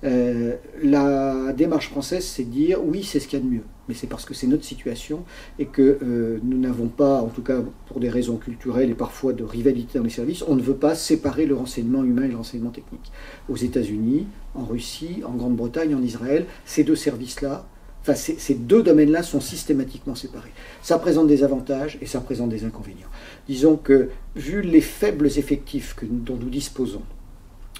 Euh, 0.03 0.55
La 0.83 1.53
démarche 1.53 1.89
française, 1.89 2.25
c'est 2.25 2.43
de 2.43 2.49
dire 2.49 2.79
oui, 2.83 3.03
c'est 3.03 3.19
ce 3.19 3.27
qu'il 3.27 3.39
y 3.39 3.41
a 3.41 3.45
de 3.45 3.49
mieux, 3.49 3.63
mais 3.87 3.95
c'est 3.95 4.07
parce 4.07 4.25
que 4.25 4.33
c'est 4.33 4.47
notre 4.47 4.65
situation 4.65 5.23
et 5.57 5.65
que 5.65 5.99
euh, 6.03 6.39
nous 6.43 6.57
n'avons 6.57 6.87
pas, 6.87 7.21
en 7.21 7.27
tout 7.27 7.41
cas 7.41 7.59
pour 7.87 7.99
des 7.99 8.09
raisons 8.09 8.37
culturelles 8.37 8.89
et 8.89 8.95
parfois 8.95 9.33
de 9.33 9.43
rivalité 9.43 9.97
dans 9.97 10.03
les 10.03 10.09
services, 10.09 10.43
on 10.47 10.55
ne 10.55 10.61
veut 10.61 10.75
pas 10.75 10.95
séparer 10.95 11.45
le 11.45 11.55
renseignement 11.55 12.03
humain 12.03 12.23
et 12.23 12.27
le 12.27 12.37
renseignement 12.37 12.71
technique. 12.71 13.11
Aux 13.49 13.55
États-Unis, 13.55 14.27
en 14.53 14.65
Russie, 14.65 15.21
en 15.25 15.33
Grande-Bretagne, 15.33 15.95
en 15.95 16.03
Israël, 16.03 16.45
ces 16.65 16.83
deux 16.83 16.95
services-là 16.95 17.65
Enfin, 18.07 18.13
ces, 18.13 18.53
deux 18.53 18.83
domaines-là 18.83 19.23
sont 19.23 19.41
systématiquement 19.41 20.13
séparés. 20.13 20.51
Ça 20.83 20.99
présente 20.99 21.25
des 21.25 21.43
avantages 21.43 21.97
et 22.01 22.05
ça 22.05 22.19
présente 22.19 22.49
des 22.49 22.63
inconvénients. 22.63 23.07
Disons 23.47 23.77
que, 23.77 24.09
vu 24.35 24.61
les 24.61 24.81
faibles 24.81 25.25
effectifs 25.25 25.95
dont 26.03 26.37
nous 26.39 26.51
disposons, 26.51 27.01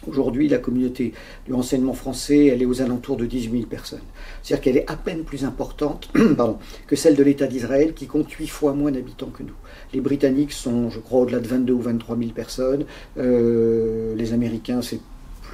aujourd'hui, 0.08 0.48
la 0.48 0.58
communauté 0.58 1.14
du 1.46 1.54
renseignement 1.54 1.94
français, 1.94 2.48
elle 2.48 2.64
est 2.64 2.66
aux 2.66 2.82
alentours 2.82 3.18
de 3.18 3.28
18 3.28 3.52
000 3.52 3.64
personnes. 3.66 4.02
C'est-à-dire 4.42 4.64
qu'elle 4.64 4.78
est 4.78 4.90
à 4.90 4.96
peine 4.96 5.26
plus 5.26 5.46
importante 5.46 6.10
que 6.88 6.96
celle 6.96 7.16
de 7.16 7.22
l'État 7.22 7.46
d'Israël, 7.46 7.94
qui 7.94 8.08
compte 8.08 8.32
8 8.32 8.48
fois 8.48 8.74
moins 8.74 8.92
d'habitants 8.92 9.30
que 9.30 9.44
nous. 9.44 9.54
Les 9.94 10.02
Britanniques 10.02 10.54
sont, 10.54 10.90
je 10.90 11.00
crois, 11.00 11.20
au-delà 11.20 11.40
de 11.40 11.48
22 11.48 11.74
ou 11.74 11.82
23 11.82 12.18
000 12.18 12.32
personnes. 12.32 12.86
Euh, 13.20 14.16
les 14.16 14.34
Américains, 14.34 14.82
c'est 14.82 15.02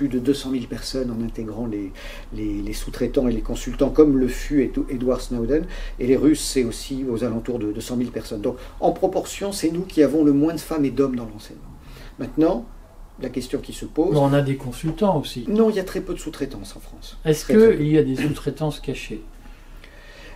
plus 0.02 0.08
de 0.08 0.18
200 0.18 0.50
000 0.52 0.64
personnes 0.66 1.12
en 1.12 1.24
intégrant 1.24 1.68
les, 1.68 1.92
les, 2.36 2.64
les 2.64 2.74
sous-traitants 2.74 3.28
et 3.28 3.32
les 3.32 3.42
consultants, 3.42 3.92
comme 3.92 4.18
le 4.18 4.28
fut 4.28 4.64
Ed- 4.64 4.80
Edward 4.90 5.22
Snowden. 5.22 5.66
Et 6.00 6.08
les 6.08 6.18
Russes, 6.18 6.42
c'est 6.42 6.64
aussi 6.64 7.06
aux 7.08 7.24
alentours 7.24 7.60
de 7.60 7.72
200 7.72 7.98
000 7.98 8.10
personnes. 8.10 8.42
Donc, 8.42 8.58
en 8.80 8.94
proportion, 8.94 9.52
c'est 9.52 9.70
nous 9.70 9.84
qui 9.84 10.02
avons 10.02 10.24
le 10.24 10.34
moins 10.34 10.56
de 10.56 10.60
femmes 10.60 10.86
et 10.86 10.90
d'hommes 10.90 11.16
dans 11.16 11.28
l'enseignement. 11.32 11.70
Maintenant, 12.18 12.66
la 13.22 13.30
question 13.30 13.60
qui 13.60 13.74
se 13.74 13.86
pose. 13.86 14.18
On 14.18 14.34
a 14.34 14.42
des 14.42 14.56
consultants 14.56 15.20
aussi. 15.20 15.46
Non, 15.48 15.70
il 15.70 15.76
y 15.76 15.80
a 15.80 15.84
très 15.84 16.02
peu 16.02 16.16
de 16.16 16.20
sous-traitance 16.20 16.76
en 16.76 16.80
France. 16.80 17.20
Est-ce 17.24 17.46
qu'il 17.46 17.88
y 17.88 18.00
a 18.00 18.04
des 18.04 18.16
sous-traitances 18.16 18.80
cachées? 18.80 19.22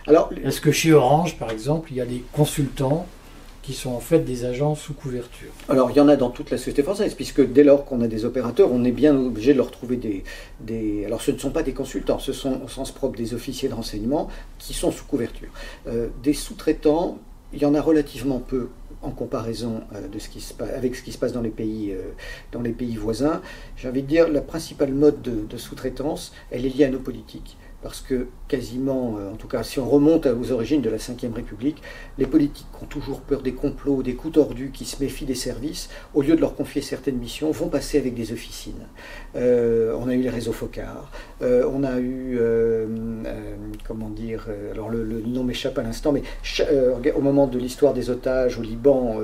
Alors, 0.06 0.30
Est-ce 0.44 0.60
que 0.60 0.70
chez 0.70 0.92
Orange, 0.92 1.36
par 1.38 1.50
exemple, 1.50 1.88
il 1.90 1.96
y 1.96 2.00
a 2.00 2.06
des 2.06 2.22
consultants 2.32 3.08
qui 3.66 3.72
sont 3.72 3.90
en 3.90 4.00
fait 4.00 4.20
des 4.20 4.44
agents 4.44 4.76
sous 4.76 4.94
couverture 4.94 5.50
Alors, 5.68 5.90
il 5.90 5.96
y 5.96 6.00
en 6.00 6.06
a 6.06 6.14
dans 6.14 6.30
toute 6.30 6.52
la 6.52 6.56
société 6.56 6.84
française, 6.84 7.14
puisque 7.14 7.44
dès 7.44 7.64
lors 7.64 7.84
qu'on 7.84 8.00
a 8.00 8.06
des 8.06 8.24
opérateurs, 8.24 8.70
on 8.70 8.84
est 8.84 8.92
bien 8.92 9.16
obligé 9.16 9.54
de 9.54 9.58
leur 9.58 9.72
trouver 9.72 9.96
des. 9.96 11.04
Alors, 11.04 11.20
ce 11.20 11.32
ne 11.32 11.38
sont 11.38 11.50
pas 11.50 11.64
des 11.64 11.72
consultants, 11.72 12.20
ce 12.20 12.32
sont 12.32 12.60
au 12.64 12.68
sens 12.68 12.92
propre 12.92 13.16
des 13.18 13.34
officiers 13.34 13.68
de 13.68 13.74
renseignement 13.74 14.28
qui 14.60 14.72
sont 14.72 14.92
sous 14.92 15.04
couverture. 15.04 15.48
Euh, 15.88 16.06
des 16.22 16.32
sous-traitants, 16.32 17.18
il 17.52 17.60
y 17.60 17.66
en 17.66 17.74
a 17.74 17.80
relativement 17.80 18.38
peu 18.38 18.68
en 19.02 19.10
comparaison 19.10 19.80
euh, 19.96 20.06
de 20.06 20.20
ce 20.20 20.28
qui 20.28 20.40
se 20.40 20.54
passe, 20.54 20.70
avec 20.70 20.94
ce 20.94 21.02
qui 21.02 21.10
se 21.10 21.18
passe 21.18 21.32
dans 21.32 21.42
les 21.42 21.50
pays, 21.50 21.90
euh, 21.90 22.12
dans 22.52 22.60
les 22.60 22.70
pays 22.70 22.94
voisins. 22.94 23.42
J'ai 23.76 23.88
envie 23.88 24.02
de 24.02 24.06
dire, 24.06 24.28
la 24.28 24.42
principale 24.42 24.92
mode 24.92 25.22
de, 25.22 25.44
de 25.44 25.56
sous-traitance, 25.56 26.32
elle 26.52 26.64
est 26.66 26.68
liée 26.68 26.84
à 26.84 26.90
nos 26.90 27.00
politiques. 27.00 27.56
Parce 27.86 28.00
que 28.00 28.26
quasiment, 28.48 29.16
euh, 29.16 29.32
en 29.32 29.36
tout 29.36 29.46
cas, 29.46 29.62
si 29.62 29.78
on 29.78 29.88
remonte 29.88 30.26
aux 30.26 30.50
origines 30.50 30.82
de 30.82 30.90
la 30.90 30.96
Ve 30.96 31.34
République, 31.34 31.80
les 32.18 32.26
politiques 32.26 32.66
ont 32.82 32.86
toujours 32.86 33.20
peur 33.20 33.42
des 33.42 33.52
complots, 33.52 34.02
des 34.02 34.14
coups 34.14 34.34
tordus, 34.34 34.70
qui 34.72 34.84
se 34.84 35.00
méfient 35.00 35.24
des 35.24 35.36
services, 35.36 35.88
au 36.12 36.22
lieu 36.22 36.34
de 36.34 36.40
leur 36.40 36.56
confier 36.56 36.82
certaines 36.82 37.16
missions, 37.16 37.52
vont 37.52 37.68
passer 37.68 37.98
avec 37.98 38.14
des 38.14 38.32
officines. 38.32 38.86
Euh, 39.36 39.96
on 40.00 40.08
a 40.08 40.14
eu 40.14 40.20
les 40.20 40.30
réseaux 40.30 40.50
Focard, 40.52 41.12
on 41.40 41.84
a 41.84 42.00
eu, 42.00 42.40
comment 43.86 44.08
dire, 44.08 44.48
alors 44.72 44.90
le, 44.90 45.04
nom 45.26 45.44
m'échappe 45.44 45.78
à 45.78 45.82
l'instant, 45.82 46.12
mais 46.12 46.22
au 47.14 47.20
moment 47.20 47.46
de 47.46 47.58
l'histoire 47.58 47.94
des 47.94 48.10
otages 48.10 48.58
au 48.58 48.62
Liban, 48.62 49.20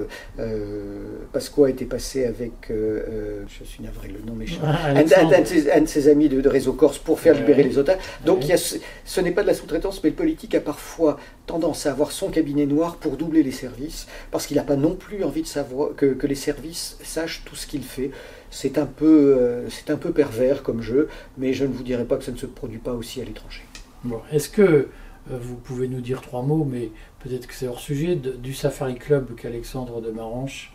Pasqua 1.32 1.68
était 1.68 1.84
passé 1.84 2.26
avec, 2.26 2.70
je 2.70 3.64
suis 3.64 3.82
navré, 3.82 4.08
le 4.08 4.20
nom 4.24 4.36
m'échappe, 4.36 4.60
ah, 4.64 4.90
un, 4.94 5.80
de 5.80 5.86
ses 5.86 6.08
amis 6.08 6.28
de, 6.28 6.48
Réseau 6.48 6.74
Corse 6.74 6.98
pour 6.98 7.18
faire 7.18 7.34
libérer 7.34 7.62
les 7.62 7.78
otages. 7.78 7.98
Donc 8.24 8.51
ce 8.56 9.20
n'est 9.20 9.30
pas 9.30 9.42
de 9.42 9.46
la 9.46 9.54
sous-traitance, 9.54 10.02
mais 10.02 10.10
le 10.10 10.16
politique 10.16 10.54
a 10.54 10.60
parfois 10.60 11.18
tendance 11.46 11.86
à 11.86 11.90
avoir 11.90 12.12
son 12.12 12.30
cabinet 12.30 12.66
noir 12.66 12.96
pour 12.96 13.16
doubler 13.16 13.42
les 13.42 13.52
services, 13.52 14.06
parce 14.30 14.46
qu'il 14.46 14.56
n'a 14.56 14.62
pas 14.62 14.76
non 14.76 14.94
plus 14.94 15.24
envie 15.24 15.42
de 15.42 15.46
savoir 15.46 15.94
que, 15.96 16.16
les 16.26 16.34
services 16.34 16.96
sachent 17.02 17.42
tout 17.44 17.56
ce 17.56 17.66
qu'il 17.66 17.82
fait. 17.82 18.10
C'est 18.50 18.78
un, 18.78 18.86
peu, 18.86 19.36
euh, 19.38 19.68
c'est 19.70 19.90
un 19.90 19.96
peu 19.96 20.12
pervers 20.12 20.62
comme 20.62 20.82
jeu, 20.82 21.08
mais 21.38 21.52
je 21.52 21.64
ne 21.64 21.72
vous 21.72 21.82
dirai 21.82 22.04
pas 22.04 22.16
que 22.16 22.24
ça 22.24 22.32
ne 22.32 22.36
se 22.36 22.46
produit 22.46 22.78
pas 22.78 22.92
aussi 22.92 23.20
à 23.20 23.24
l'étranger. 23.24 23.62
Bon, 24.04 24.20
Est-ce 24.30 24.48
que 24.48 24.62
euh, 24.62 24.86
vous 25.30 25.56
pouvez 25.56 25.88
nous 25.88 26.00
dire 26.00 26.20
trois 26.20 26.42
mots, 26.42 26.66
mais 26.68 26.90
peut-être 27.20 27.46
que 27.46 27.54
c'est 27.54 27.66
hors 27.66 27.80
sujet, 27.80 28.16
du 28.16 28.54
Safari 28.54 28.96
Club 28.96 29.34
qu'Alexandre 29.34 30.00
de 30.00 30.10
Maranche 30.10 30.72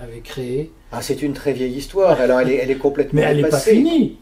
avait 0.00 0.20
créé? 0.20 0.70
Ah, 0.92 1.02
C'est 1.02 1.22
une 1.22 1.32
très 1.32 1.52
vieille 1.52 1.76
histoire, 1.76 2.20
alors 2.20 2.40
elle 2.40 2.50
est, 2.50 2.56
elle 2.56 2.70
est 2.70 2.76
complètement 2.76 3.20
Mais 3.20 3.26
elle 3.26 3.42
n'est 3.42 3.48
pas 3.48 3.58
finie 3.58 4.18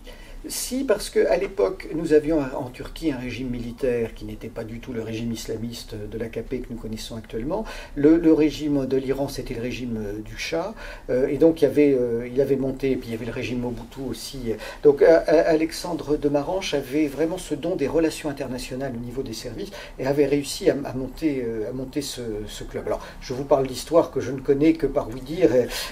si, 0.48 0.82
parce 0.82 1.08
qu'à 1.08 1.36
l'époque, 1.36 1.88
nous 1.94 2.12
avions 2.12 2.40
en 2.40 2.68
Turquie 2.70 3.12
un 3.12 3.16
régime 3.16 3.48
militaire 3.48 4.12
qui 4.14 4.24
n'était 4.24 4.48
pas 4.48 4.64
du 4.64 4.80
tout 4.80 4.92
le 4.92 5.02
régime 5.02 5.32
islamiste 5.32 5.94
de 5.94 6.18
l'AKP 6.18 6.62
que 6.62 6.66
nous 6.70 6.76
connaissons 6.76 7.16
actuellement. 7.16 7.64
Le, 7.94 8.32
régime 8.32 8.86
de 8.86 8.96
l'Iran, 8.96 9.28
c'était 9.28 9.54
le 9.54 9.62
régime 9.62 9.96
euh, 9.98 10.18
du 10.20 10.36
Shah. 10.36 10.74
Euh, 11.10 11.28
et 11.28 11.36
donc, 11.36 11.60
il, 11.62 11.64
y 11.64 11.68
avait, 11.68 11.94
euh, 11.94 12.28
il 12.32 12.40
avait 12.40 12.56
monté, 12.56 12.92
et 12.92 12.96
puis 12.96 13.10
il 13.10 13.12
y 13.12 13.14
avait 13.14 13.26
le 13.26 13.32
régime 13.32 13.60
Mobutu 13.60 14.00
aussi. 14.08 14.52
Donc, 14.82 15.02
Alexandre 15.02 16.16
de 16.16 16.28
Maranche 16.28 16.74
avait 16.74 17.06
vraiment 17.06 17.38
ce 17.38 17.54
don 17.54 17.76
des 17.76 17.86
relations 17.86 18.28
internationales 18.28 18.92
au 18.96 19.04
niveau 19.04 19.22
des 19.22 19.34
services 19.34 19.70
et 19.98 20.06
avait 20.06 20.26
réussi 20.26 20.70
à, 20.70 20.74
monter, 20.74 21.44
à 21.68 21.72
monter 21.72 22.02
ce, 22.02 22.22
club. 22.68 22.86
Alors, 22.86 23.04
je 23.20 23.32
vous 23.34 23.44
parle 23.44 23.66
d'histoire 23.66 24.10
que 24.10 24.20
je 24.20 24.32
ne 24.32 24.40
connais 24.40 24.74
que 24.74 24.86
par 24.86 25.08
oui 25.08 25.20
dire, 25.20 25.50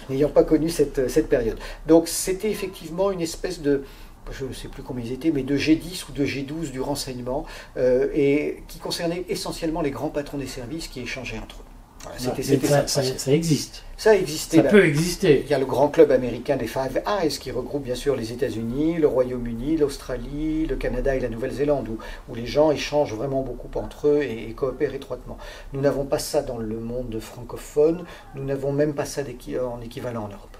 n'ayant 0.08 0.28
pas 0.28 0.44
connu 0.44 0.70
cette, 0.70 1.08
cette 1.08 1.28
période. 1.28 1.58
Donc, 1.86 2.08
c'était 2.08 2.50
effectivement 2.50 3.10
une 3.10 3.20
espèce 3.20 3.60
de 3.60 3.82
je 4.30 4.44
ne 4.44 4.52
sais 4.52 4.68
plus 4.68 4.82
combien 4.82 5.04
ils 5.04 5.12
étaient, 5.12 5.30
mais 5.30 5.42
de 5.42 5.56
G10 5.56 6.04
ou 6.08 6.12
de 6.12 6.24
G12 6.24 6.70
du 6.70 6.80
renseignement, 6.80 7.46
euh, 7.76 8.08
et 8.14 8.62
qui 8.68 8.78
concernait 8.78 9.24
essentiellement 9.28 9.80
les 9.80 9.90
grands 9.90 10.08
patrons 10.08 10.38
des 10.38 10.46
services 10.46 10.88
qui 10.88 11.00
échangeaient 11.00 11.38
entre 11.38 11.60
eux. 11.60 12.16
ça, 12.18 12.86
ça, 12.86 13.32
existe. 13.32 13.84
Ça 13.96 14.16
existait. 14.16 14.56
Ça 14.58 14.62
peut 14.64 14.84
exister. 14.84 15.42
Il 15.44 15.50
y 15.50 15.54
a 15.54 15.58
le 15.58 15.66
grand 15.66 15.88
club 15.88 16.10
américain 16.12 16.56
des 16.56 16.66
Five 16.66 17.02
Eyes 17.06 17.38
qui 17.38 17.50
regroupe 17.50 17.84
bien 17.84 17.94
sûr 17.94 18.16
les 18.16 18.32
États-Unis, 18.32 18.96
le 18.96 19.06
Royaume-Uni, 19.06 19.76
l'Australie, 19.76 20.66
le 20.66 20.76
Canada 20.76 21.14
et 21.14 21.20
la 21.20 21.28
Nouvelle-Zélande, 21.28 21.88
où, 21.88 21.98
où, 22.30 22.34
les 22.34 22.46
gens 22.46 22.70
échangent 22.70 23.14
vraiment 23.14 23.42
beaucoup 23.42 23.70
entre 23.78 24.08
eux 24.08 24.22
et, 24.22 24.52
coopèrent 24.54 24.94
étroitement. 24.94 25.36
Nous 25.72 25.80
n'avons 25.80 26.04
pas 26.04 26.18
ça 26.18 26.42
dans 26.42 26.58
le 26.58 26.80
monde 26.80 27.18
francophone, 27.20 28.04
nous 28.34 28.44
n'avons 28.44 28.72
même 28.72 28.94
pas 28.94 29.04
ça 29.04 29.22
en 29.22 29.80
équivalent 29.82 30.24
en 30.24 30.28
Europe. 30.28 30.56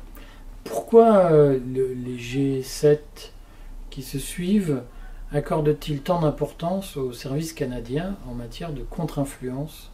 Pourquoi 0.64 1.32
euh, 1.32 1.58
les 1.74 2.16
G7 2.16 2.98
qui 3.90 4.02
se 4.02 4.18
suivent 4.18 4.82
accordent-ils 5.32 6.00
tant 6.00 6.20
d'importance 6.20 6.96
aux 6.96 7.12
services 7.12 7.52
canadiens 7.52 8.16
en 8.28 8.34
matière 8.34 8.72
de 8.72 8.82
contre-influence, 8.82 9.90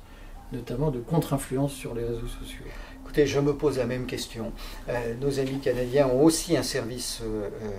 notamment 0.53 0.91
de 0.91 1.01
contre-influence 1.01 1.73
sur 1.73 1.95
les 1.95 2.05
réseaux 2.05 2.29
sociaux? 2.29 2.65
Écoutez, 3.07 3.29
je 3.29 3.39
me 3.39 3.55
pose 3.55 3.79
la 3.79 3.87
même 3.87 4.05
question. 4.05 4.51
Euh, 4.89 5.15
nos 5.21 5.39
amis 5.39 5.61
canadiens 5.61 6.09
ont 6.09 6.25
aussi 6.25 6.57
un 6.57 6.65
service 6.65 7.21
euh, 7.23 7.49
euh, 7.63 7.71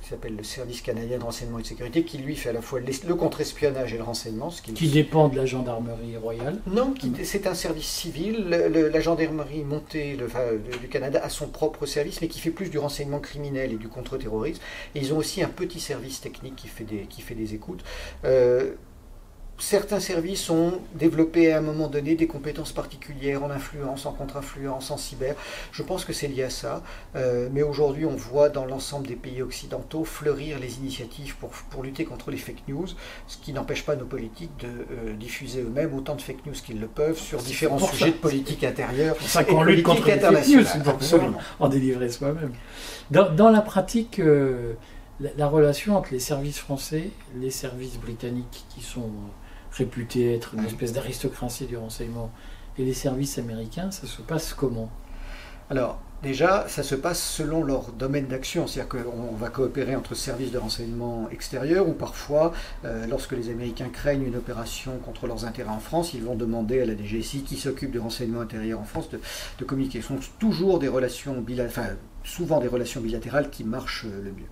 qui 0.00 0.08
s'appelle 0.08 0.36
le 0.36 0.42
Service 0.42 0.80
canadien 0.80 1.18
de 1.18 1.22
renseignement 1.22 1.58
et 1.58 1.62
de 1.62 1.66
sécurité, 1.66 2.02
qui 2.02 2.16
lui 2.16 2.34
fait 2.34 2.48
à 2.48 2.54
la 2.54 2.62
fois 2.62 2.80
le 2.80 3.14
contre-espionnage 3.14 3.92
et 3.92 3.98
le 3.98 4.02
renseignement. 4.02 4.48
Ce 4.48 4.62
qui, 4.62 4.88
dépend 4.88 5.28
de 5.28 5.36
la 5.36 5.44
gendarmerie 5.44 6.16
royale 6.16 6.60
Non, 6.66 6.94
c'est 7.24 7.46
un 7.46 7.52
service 7.52 7.84
civil. 7.84 8.48
la 8.48 9.00
gendarmerie 9.00 9.64
montée 9.64 10.16
du 10.80 10.88
Canada 10.88 11.20
a 11.22 11.28
son 11.28 11.48
propre 11.48 11.84
service, 11.84 12.22
mais 12.22 12.28
qui 12.28 12.40
fait 12.40 12.50
plus 12.50 12.70
du 12.70 12.78
renseignement 12.78 13.20
criminel 13.20 13.70
et 13.70 13.76
du 13.76 13.88
contre-terrorisme. 13.88 14.62
Et 14.94 15.00
ils 15.00 15.12
ont 15.12 15.18
aussi 15.18 15.42
un 15.42 15.48
petit 15.50 15.78
service 15.78 16.22
technique 16.22 16.56
qui 16.56 16.68
fait 16.68 16.84
des, 16.84 17.02
qui 17.02 17.20
fait 17.20 17.34
des 17.34 17.52
écoutes. 17.52 17.84
Euh, 18.24 18.72
certains 19.58 20.00
services 20.00 20.50
ont 20.50 20.80
développé 20.94 21.52
à 21.52 21.58
un 21.58 21.60
moment 21.60 21.88
donné 21.88 22.14
des 22.16 22.26
compétences 22.26 22.72
particulières 22.72 23.42
en 23.44 23.50
influence, 23.50 24.06
en 24.06 24.12
contre-influence, 24.12 24.90
en 24.90 24.96
cyber. 24.96 25.36
Je 25.72 25.82
pense 25.82 26.04
que 26.04 26.12
c'est 26.12 26.28
lié 26.28 26.44
à 26.44 26.50
ça. 26.50 26.82
Euh, 27.14 27.48
mais 27.52 27.62
aujourd'hui, 27.62 28.04
on 28.04 28.16
voit 28.16 28.48
dans 28.48 28.64
l'ensemble 28.64 29.06
des 29.06 29.14
pays 29.14 29.42
occidentaux 29.42 30.04
fleurir 30.04 30.58
les 30.58 30.78
initiatives 30.78 31.36
pour, 31.36 31.50
pour 31.50 31.82
lutter 31.82 32.04
contre 32.04 32.30
les 32.30 32.36
fake 32.36 32.68
news, 32.68 32.86
ce 33.26 33.36
qui 33.38 33.52
n'empêche 33.52 33.84
pas 33.84 33.96
nos 33.96 34.06
politiques 34.06 34.56
de 34.58 34.68
euh, 34.68 35.12
diffuser 35.14 35.62
eux-mêmes 35.62 35.94
autant 35.94 36.16
de 36.16 36.22
fake 36.22 36.46
news 36.46 36.54
qu'ils 36.54 36.80
le 36.80 36.88
peuvent 36.88 37.18
sur 37.18 37.38
différents 37.38 37.78
sujets 37.78 38.10
de 38.10 38.16
politique 38.16 38.64
intérieure. 38.64 39.16
C'est 39.20 39.28
ça 39.28 39.44
qu'on 39.44 39.62
lutte 39.62 39.84
contre 39.84 40.06
les 40.06 40.18
fake 40.18 40.48
news, 40.48 40.88
absolument. 40.88 41.38
En 41.60 41.68
délivrer 41.68 42.08
soi-même. 42.08 42.52
Dans, 43.10 43.50
la 43.50 43.60
pratique, 43.60 44.18
euh, 44.18 44.72
la, 45.20 45.30
la, 45.36 45.46
relation 45.46 45.96
entre 45.96 46.08
les 46.12 46.18
services 46.18 46.58
français, 46.58 47.10
les 47.36 47.50
services 47.50 47.98
britanniques 47.98 48.64
qui 48.74 48.82
sont 48.82 49.10
réputé 49.74 50.34
être 50.34 50.54
une 50.54 50.64
espèce 50.64 50.92
d'aristocratie 50.92 51.66
du 51.66 51.76
renseignement, 51.76 52.30
et 52.78 52.84
les 52.84 52.94
services 52.94 53.38
américains, 53.38 53.90
ça 53.90 54.06
se 54.06 54.22
passe 54.22 54.54
comment? 54.54 54.90
Alors, 55.70 56.00
déjà, 56.24 56.64
ça 56.68 56.82
se 56.82 56.94
passe 56.94 57.22
selon 57.22 57.62
leur 57.62 57.92
domaine 57.92 58.26
d'action. 58.26 58.66
C'est-à-dire 58.66 59.02
qu'on 59.02 59.34
va 59.34 59.50
coopérer 59.50 59.94
entre 59.94 60.14
services 60.14 60.50
de 60.50 60.58
renseignement 60.58 61.28
extérieurs 61.30 61.88
ou 61.88 61.92
parfois, 61.92 62.52
euh, 62.84 63.06
lorsque 63.06 63.32
les 63.32 63.50
Américains 63.50 63.90
craignent 63.90 64.26
une 64.26 64.36
opération 64.36 64.98
contre 64.98 65.28
leurs 65.28 65.44
intérêts 65.44 65.70
en 65.70 65.78
France, 65.78 66.14
ils 66.14 66.22
vont 66.22 66.34
demander 66.34 66.80
à 66.80 66.86
la 66.86 66.96
DGSI 66.96 67.42
qui 67.42 67.56
s'occupe 67.56 67.92
du 67.92 68.00
renseignement 68.00 68.40
intérieur 68.40 68.80
en 68.80 68.84
France 68.84 69.08
de, 69.10 69.64
communiquer. 69.64 70.00
Ce 70.00 70.08
sont 70.08 70.18
toujours 70.38 70.78
des 70.78 70.88
relations 70.88 71.40
bilatérales, 71.40 71.86
enfin, 71.86 71.96
souvent 72.24 72.60
des 72.60 72.68
relations 72.68 73.00
bilatérales 73.00 73.50
qui 73.50 73.64
marchent 73.64 74.04
le 74.04 74.30
mieux. 74.30 74.48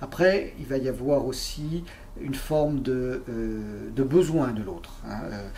Après, 0.00 0.54
il 0.58 0.66
va 0.66 0.76
y 0.78 0.88
avoir 0.88 1.26
aussi 1.26 1.84
une 2.20 2.34
forme 2.34 2.82
de, 2.82 3.22
euh, 3.28 4.04
besoin 4.04 4.48
de 4.48 4.62
l'autre. 4.62 4.94
Hein. 5.06 5.20
Euh, 5.30 5.48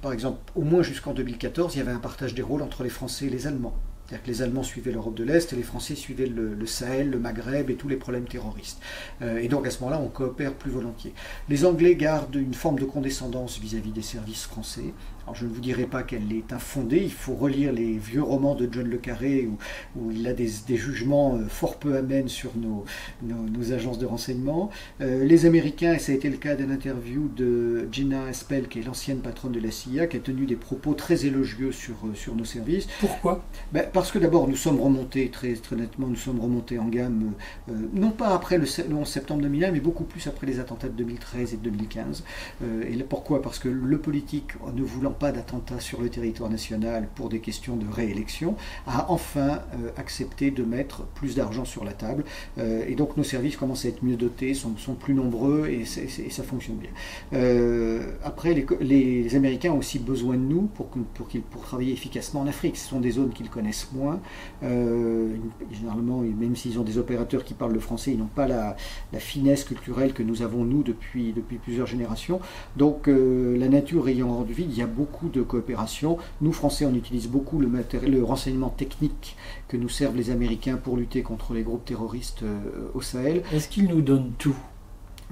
par 0.00 0.12
exemple, 0.12 0.38
au 0.56 0.62
moins 0.62 0.82
jusqu'en 0.82 1.14
2014, 1.14 1.74
il 1.74 1.78
y 1.78 1.80
avait 1.80 1.92
un 1.92 1.98
partage 1.98 2.34
des 2.34 2.42
rôles 2.42 2.62
entre 2.62 2.82
les 2.82 2.90
Français 2.90 3.26
et 3.26 3.30
les 3.30 3.46
Allemands. 3.46 3.74
C'est-à-dire 4.12 4.26
que 4.26 4.30
les 4.30 4.42
Allemands 4.42 4.62
suivaient 4.62 4.92
l'Europe 4.92 5.14
de 5.14 5.24
l'Est 5.24 5.54
et 5.54 5.56
les 5.56 5.62
Français 5.62 5.94
suivaient 5.94 6.26
le, 6.26 6.66
Sahel, 6.66 7.08
le 7.08 7.18
Maghreb 7.18 7.70
et 7.70 7.76
tous 7.76 7.88
les 7.88 7.96
problèmes 7.96 8.26
terroristes. 8.26 8.78
Euh, 9.22 9.38
et 9.38 9.48
donc 9.48 9.66
à 9.66 9.70
ce 9.70 9.80
moment-là, 9.80 10.02
on 10.04 10.08
coopère 10.08 10.52
plus 10.52 10.70
volontiers. 10.70 11.14
Les 11.48 11.64
Anglais 11.64 11.94
gardent 11.94 12.34
une 12.34 12.52
forme 12.52 12.78
de 12.78 12.84
condescendance 12.84 13.58
vis-à-vis 13.58 13.90
des 13.90 14.02
services 14.02 14.44
français. 14.44 14.92
Alors 15.24 15.36
je 15.36 15.46
ne 15.46 15.50
vous 15.50 15.60
dirai 15.60 15.84
pas 15.84 16.02
qu'elle 16.02 16.32
est 16.32 16.52
infondée, 16.52 17.00
il 17.02 17.12
faut 17.12 17.34
relire 17.34 17.72
les 17.72 17.96
vieux 17.96 18.22
romans 18.22 18.54
de 18.54 18.68
John 18.70 18.88
Le 18.88 18.98
Carré 18.98 19.48
où, 19.96 20.10
il 20.10 20.26
a 20.26 20.32
des, 20.32 20.48
jugements 20.76 21.36
euh, 21.36 21.46
fort 21.48 21.78
peu 21.78 21.96
amènes 21.96 22.28
sur 22.28 22.50
nos, 22.56 22.84
nos, 23.22 23.72
agences 23.72 23.98
de 23.98 24.06
renseignement. 24.06 24.70
Euh, 25.00 25.24
les 25.24 25.46
Américains, 25.46 25.94
et 25.94 25.98
ça 25.98 26.12
a 26.12 26.14
été 26.14 26.28
le 26.28 26.36
cas 26.36 26.56
d'une 26.56 26.72
interview 26.72 27.28
de 27.28 27.88
Gina 27.92 28.24
Aspel, 28.24 28.68
qui 28.68 28.80
est 28.80 28.82
l'ancienne 28.82 29.18
patronne 29.18 29.52
de 29.52 29.60
la 29.60 29.70
CIA, 29.70 30.08
qui 30.08 30.16
a 30.16 30.20
tenu 30.20 30.46
des 30.46 30.56
propos 30.56 30.94
très 30.94 31.24
élogieux 31.26 31.70
sur, 31.70 31.94
sur 32.14 32.34
nos 32.34 32.44
services. 32.44 32.88
Pourquoi? 33.00 33.44
Ben, 33.72 33.86
Parce 33.92 34.10
que 34.10 34.18
d'abord, 34.18 34.48
nous 34.48 34.56
sommes 34.56 34.80
remontés, 34.80 35.28
très, 35.30 35.54
très 35.54 35.76
nettement, 35.76 36.08
nous 36.08 36.16
sommes 36.16 36.40
remontés 36.40 36.78
en 36.78 36.88
gamme, 36.88 37.32
euh, 37.68 37.72
non 37.92 38.10
pas 38.10 38.34
après 38.34 38.58
le, 38.58 38.66
11 38.92 39.06
septembre 39.06 39.42
2001, 39.42 39.70
mais 39.70 39.80
beaucoup 39.80 40.04
plus 40.04 40.26
après 40.26 40.46
les 40.46 40.58
attentats 40.58 40.88
de 40.88 40.94
2013 40.94 41.54
et 41.54 41.56
de 41.56 41.62
2015. 41.62 42.24
et 42.62 42.96
pourquoi? 43.02 43.42
Parce 43.42 43.58
que 43.58 43.68
le 43.68 43.98
politique, 43.98 44.52
ne 44.74 44.82
voulant 44.82 45.11
pas 45.12 45.32
d'attentat 45.32 45.80
sur 45.80 46.00
le 46.00 46.08
territoire 46.08 46.50
national 46.50 47.08
pour 47.14 47.28
des 47.28 47.40
questions 47.40 47.76
de 47.76 47.86
réélection, 47.90 48.56
a 48.86 49.10
enfin 49.10 49.60
euh, 49.74 49.90
accepté 49.96 50.50
de 50.50 50.62
mettre 50.62 51.04
plus 51.14 51.34
d'argent 51.34 51.64
sur 51.64 51.84
la 51.84 51.92
table. 51.92 52.24
Euh, 52.58 52.84
et 52.88 52.94
donc 52.94 53.16
nos 53.16 53.24
services 53.24 53.56
commencent 53.56 53.84
à 53.84 53.88
être 53.88 54.02
mieux 54.02 54.16
dotés, 54.16 54.54
sont, 54.54 54.76
sont 54.76 54.94
plus 54.94 55.14
nombreux 55.14 55.68
et, 55.68 55.84
ça 55.84 56.42
fonctionne 56.42 56.76
bien. 56.76 56.90
Euh, 57.32 58.12
après, 58.24 58.54
les, 58.80 59.36
Américains 59.36 59.72
ont 59.72 59.78
aussi 59.78 59.98
besoin 59.98 60.34
de 60.34 60.42
nous 60.42 60.62
pour, 60.62 60.86
pour, 60.86 61.28
pour 61.50 61.62
travailler 61.62 61.92
efficacement 61.92 62.40
en 62.40 62.46
Afrique. 62.46 62.76
Ce 62.76 62.88
sont 62.88 63.00
des 63.00 63.12
zones 63.12 63.30
qu'ils 63.30 63.48
connaissent 63.48 63.88
moins. 63.92 64.20
généralement, 64.62 66.20
même 66.20 66.56
s'ils 66.56 66.78
ont 66.78 66.82
des 66.82 66.98
opérateurs 66.98 67.44
qui 67.44 67.54
parlent 67.54 67.72
le 67.72 67.80
français, 67.80 68.12
ils 68.12 68.18
n'ont 68.18 68.26
pas 68.26 68.46
la, 68.46 68.76
la, 69.12 69.18
finesse 69.18 69.64
culturelle 69.64 70.12
que 70.12 70.22
nous 70.22 70.42
avons, 70.42 70.64
nous, 70.64 70.82
depuis, 70.82 71.32
depuis 71.32 71.56
plusieurs 71.56 71.86
générations. 71.86 72.40
Donc, 72.76 73.06
la 73.06 73.68
nature 73.68 74.08
ayant 74.08 74.34
rendu 74.34 74.52
vide, 74.52 74.68
il 74.70 74.78
y 74.78 74.82
a 74.82 74.86
beaucoup 74.86 75.01
beaucoup 75.02 75.28
de 75.28 75.42
coopération. 75.42 76.10
Nous, 76.40 76.52
Français, 76.52 76.86
on 76.86 76.94
utilise 76.94 77.28
beaucoup 77.28 77.58
le, 77.58 77.68
le 78.06 78.22
renseignement 78.22 78.72
technique 78.82 79.36
que 79.68 79.76
nous 79.76 79.88
servent 79.88 80.16
les 80.16 80.30
Américains 80.30 80.78
pour 80.84 80.96
lutter 80.96 81.22
contre 81.22 81.54
les 81.54 81.64
groupes 81.64 81.84
terroristes 81.84 82.44
euh, 82.44 82.88
au 82.94 83.00
Sahel. 83.00 83.42
Est-ce 83.52 83.68
qu'ils 83.68 83.88
nous 83.88 84.00
donnent 84.00 84.32
tout? 84.38 84.60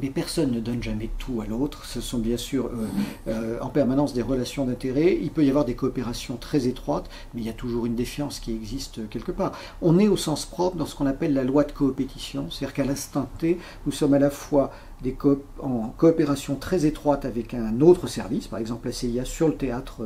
Mais 0.02 0.08
personne 0.08 0.50
ne 0.50 0.60
donne 0.60 0.82
jamais 0.82 1.10
tout 1.18 1.40
à 1.42 1.46
l'autre. 1.46 1.84
Ce 1.84 2.00
sont 2.00 2.18
bien 2.18 2.38
sûr 2.38 2.66
euh, 2.66 2.86
euh, 3.28 3.58
en 3.60 3.68
permanence 3.68 4.12
des 4.14 4.22
relations 4.22 4.64
d'intérêt. 4.64 5.18
Il 5.20 5.30
peut 5.30 5.44
y 5.44 5.50
avoir 5.50 5.66
des 5.66 5.74
coopérations 5.74 6.36
très 6.36 6.66
étroites, 6.66 7.08
mais 7.32 7.42
il 7.42 7.46
y 7.46 7.50
a 7.50 7.58
toujours 7.64 7.84
une 7.86 7.94
défiance 7.94 8.40
qui 8.40 8.52
existe 8.52 9.08
quelque 9.10 9.30
part. 9.30 9.52
On 9.82 9.98
est 9.98 10.08
au 10.08 10.16
sens 10.16 10.46
propre 10.46 10.76
dans 10.78 10.86
ce 10.86 10.96
qu'on 10.96 11.06
appelle 11.06 11.34
la 11.34 11.44
loi 11.44 11.62
de 11.64 11.72
coopétition, 11.72 12.50
c'est-à-dire 12.50 12.74
qu'à 12.74 12.86
l'instant 12.86 13.28
T, 13.38 13.58
nous 13.84 13.92
sommes 13.92 14.14
à 14.14 14.18
la 14.18 14.30
fois 14.30 14.72
des 15.02 15.16
en 15.60 15.92
coopération 15.96 16.56
très 16.56 16.86
étroite 16.86 17.24
avec 17.24 17.54
un 17.54 17.80
autre 17.80 18.06
service, 18.06 18.46
par 18.46 18.58
exemple 18.58 18.86
la 18.86 18.92
CIA 18.92 19.24
sur 19.24 19.48
le 19.48 19.54
théâtre 19.54 20.02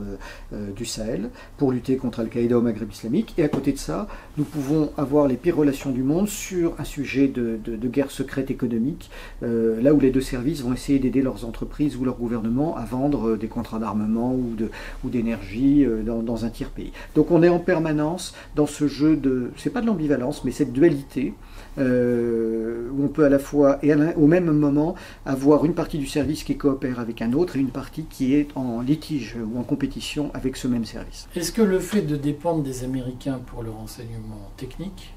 du 0.77 0.85
Sahel, 0.85 1.31
pour 1.57 1.73
lutter 1.73 1.97
contre 1.97 2.21
Al-Qaïda 2.21 2.59
au 2.59 2.61
Maghreb 2.61 2.91
islamique. 2.91 3.35
Et 3.39 3.45
à 3.45 3.49
côté 3.49 3.73
de 3.73 3.79
ça, 3.79 4.09
nous 4.37 4.45
pouvons 4.45 4.91
avoir 4.97 5.29
les 5.29 5.37
pires 5.37 5.57
relations 5.57 5.91
du 5.91 6.03
monde 6.03 6.29
sur 6.29 6.75
un 6.79 6.85
sujet 6.85 7.29
de, 7.29 7.59
guerre 7.89 8.11
secrète 8.11 8.51
économique, 8.51 9.11
là 9.43 9.93
où 9.95 10.01
les 10.01 10.11
deux 10.11 10.21
services 10.21 10.63
vont 10.63 10.73
essayer 10.73 10.99
d'aider 10.99 11.23
leurs 11.23 11.45
entreprises 11.45 11.97
ou 11.97 12.05
leur 12.05 12.17
gouvernement 12.17 12.77
à 12.77 12.85
vendre 12.85 13.37
des 13.37 13.49
contrats 13.49 13.79
d'armement 13.79 14.35
ou 14.35 15.11
d'énergie 15.11 15.87
dans, 16.05 16.23
dans 16.23 16.45
un 16.45 16.51
tiers 16.51 16.71
pays. 16.71 16.93
Donc 17.15 17.31
on 17.31 17.43
est 17.43 17.49
en 17.49 17.59
permanence 17.59 18.35
dans 18.57 18.67
ce 18.67 18.89
jeu 18.89 19.17
de, 19.17 19.51
c'est 19.57 19.71
pas 19.71 19.81
de 19.81 19.87
l'ambivalence, 19.87 20.45
mais 20.45 20.51
cette 20.51 20.73
dualité 20.73 21.35
euh, 21.79 22.89
où 22.93 23.05
on 23.05 23.09
peut 23.09 23.25
à 23.25 23.29
la 23.29 23.39
fois 23.39 23.79
et 23.83 23.95
au 23.95 24.27
même 24.27 24.51
moment 24.51 24.95
avoir 25.27 25.65
une 25.65 25.75
partie 25.75 25.99
du 25.99 26.07
service 26.07 26.45
qui 26.45 26.57
coopère 26.57 27.01
avec 27.01 27.23
un 27.23 27.33
autre 27.33 27.57
et 27.57 27.61
une 27.61 27.71
partie 27.71 28.05
qui 28.05 28.35
est 28.35 28.49
en 28.57 28.81
litige 28.81 29.37
ou 29.37 29.59
en 29.59 29.63
compétition 29.63 30.31
avec 30.35 30.57
ce 30.57 30.69
même 30.69 30.85
service. 30.85 31.29
Est-ce 31.35 31.53
que 31.53 31.63
le 31.63 31.79
fait 31.79 32.03
de 32.03 32.17
dépendre 32.17 32.63
des 32.63 32.85
Américains 32.85 33.41
pour 33.47 33.63
le 33.63 33.71
renseignement 33.71 34.51
technique 34.57 35.15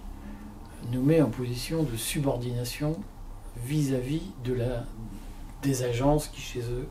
nous 0.92 1.02
met 1.02 1.22
en 1.22 1.30
position 1.30 1.84
de 1.84 1.98
subordination 1.98 2.96
vis-à-vis 3.66 4.22
de 4.44 4.58
des 5.64 5.84
agences 5.84 6.28
qui 6.28 6.42
chez 6.42 6.62
eux 6.62 6.88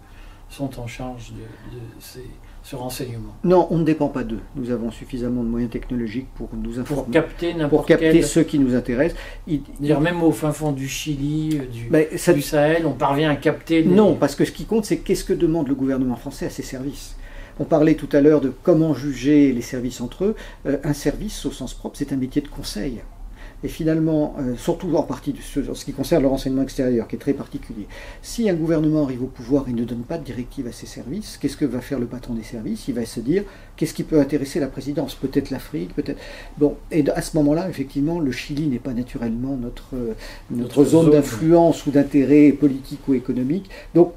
sont 0.49 0.78
en 0.80 0.87
charge 0.87 1.32
de 1.32 1.78
ces 2.00 2.28
ce 2.66 2.75
renseignement 2.75 3.32
Non, 3.44 3.68
on 3.70 3.78
ne 3.78 3.85
dépend 3.85 4.08
pas 4.08 4.25
d'eux. 4.25 4.40
Nous 4.56 4.73
avons 4.73 4.90
suffisamment 4.90 5.44
de 5.44 5.49
moyens 5.49 5.70
technologiques 5.70 6.26
pour 6.35 6.49
nous 6.52 6.80
informer. 6.80 7.02
Pour 7.02 7.11
capter 7.12 7.54
n'importe 7.54 7.70
Pour 7.70 7.87
capter 7.87 8.23
ceux 8.23 8.42
qui 8.42 8.58
nous 8.58 8.75
intéressent. 8.75 9.16
Dire 9.78 10.00
même 10.00 10.20
au 10.20 10.32
fin 10.32 10.50
fond 10.50 10.73
du 10.73 10.88
Chili, 10.88 11.61
euh, 11.61 11.66
du, 11.66 11.85
ben, 11.88 12.06
du 12.11 12.42
Sahel, 12.42 12.85
on 12.85 12.92
parvient 12.92 13.30
à 13.30 13.37
capter. 13.37 13.85
Non, 13.85 14.16
parce 14.16 14.35
que 14.35 14.44
ce 14.44 14.50
qui 14.50 14.64
compte, 14.64 14.85
c'est 14.85 14.99
qu'est-ce 14.99 15.23
que 15.23 15.32
demande 15.32 15.68
le 15.68 15.76
gouvernement 15.76 16.16
français 16.16 16.46
à 16.46 16.50
ses 16.50 16.64
services. 16.64 17.14
On 17.61 17.64
parlait 17.64 17.94
tout 17.94 18.08
à 18.11 18.20
l'heure 18.20 18.40
de 18.40 18.52
comment 18.64 18.94
juger 18.94 19.52
les 19.52 19.62
services 19.62 20.00
entre 20.00 20.25
eux. 20.25 20.35
Euh, 20.66 20.78
un 20.82 20.92
service, 20.92 21.46
au 21.46 21.52
sens 21.52 21.73
propre, 21.73 21.96
c'est 21.96 22.12
un 22.12 22.16
métier 22.16 22.42
de 22.42 22.49
conseil. 22.49 23.00
Et 23.64 23.68
finalement, 23.68 24.36
euh, 24.38 24.54
surtout 24.56 24.94
en 24.96 25.02
partie 25.02 25.32
de 25.32 25.38
ce, 25.40 25.84
qui 25.84 25.92
concerne 25.92 26.22
le 26.22 26.28
renseignement 26.28 26.62
extérieur, 26.62 27.08
qui 27.08 27.16
est 27.16 27.18
très 27.18 27.32
particulier, 27.32 27.86
si 28.22 28.48
un 28.50 28.54
gouvernement 28.54 29.04
arrive 29.04 29.22
au 29.22 29.26
pouvoir 29.26 29.68
et 29.68 29.72
ne 29.72 29.84
donne 29.84 30.02
pas 30.02 30.18
de 30.18 30.25
directive 30.25 30.66
à 30.66 30.72
ses 30.72 30.86
services, 30.86 31.38
qu'est-ce 31.40 31.56
que 31.56 31.64
va 31.64 31.80
faire 31.80 31.98
le 31.98 32.06
patron 32.06 32.34
des 32.34 32.42
services? 32.42 32.88
Il 32.88 32.94
va 32.94 33.04
se 33.06 33.20
dire 33.20 33.44
qu'est-ce 33.76 33.94
qui 33.94 34.04
peut 34.04 34.20
intéresser 34.20 34.60
la 34.60 34.68
présidence? 34.68 35.14
Peut-être 35.14 35.50
l'Afrique, 35.50 35.94
peut-être. 35.94 36.20
Bon, 36.58 36.76
et 36.90 37.08
à 37.08 37.22
ce 37.22 37.36
moment-là, 37.38 37.68
effectivement, 37.68 38.20
le 38.20 38.32
Chili 38.32 38.66
n'est 38.66 38.78
pas 38.78 38.92
naturellement 38.92 39.56
notre, 39.56 39.94
euh, 39.94 40.14
notre, 40.50 40.84
zone 40.84 41.10
d'influence 41.10 41.86
ou 41.86 41.90
d'intérêt 41.90 42.52
politique 42.52 43.08
ou 43.08 43.14
économique. 43.14 43.70
Donc, 43.94 44.12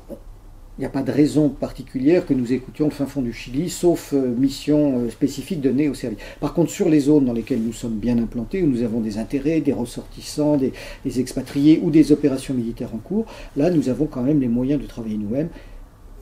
il 0.79 0.83
n'y 0.83 0.85
a 0.85 0.89
pas 0.91 1.01
de 1.03 1.11
raison 1.11 1.49
particulière 1.49 2.25
que 2.25 2.33
nous 2.33 2.53
écoutions 2.53 2.85
le 2.85 2.91
fin 2.91 3.05
fond 3.05 3.21
du 3.21 3.33
Chili, 3.33 3.69
sauf 3.69 4.13
euh, 4.13 4.33
mission 4.33 4.99
euh, 4.99 5.09
spécifique 5.09 5.59
donnée 5.59 5.89
au 5.89 5.93
service. 5.93 6.19
Par 6.39 6.53
contre, 6.53 6.71
sur 6.71 6.87
les 6.87 7.01
zones 7.01 7.25
dans 7.25 7.33
lesquelles 7.33 7.61
nous 7.61 7.73
sommes 7.73 7.97
bien 7.97 8.17
implantés, 8.17 8.63
où 8.63 8.65
nous 8.65 8.81
avons 8.81 9.01
des 9.01 9.17
intérêts, 9.17 9.59
des 9.59 9.73
ressortissants, 9.73 10.55
des, 10.55 10.71
des 11.03 11.19
expatriés 11.19 11.81
ou 11.83 11.91
des 11.91 12.13
opérations 12.13 12.53
militaires 12.53 12.95
en 12.95 12.97
cours, 12.99 13.25
là, 13.57 13.69
nous 13.71 13.89
avons 13.89 14.05
quand 14.05 14.21
même 14.21 14.39
les 14.39 14.47
moyens 14.47 14.81
de 14.81 14.87
travailler 14.87 15.17
nous-mêmes. 15.17 15.49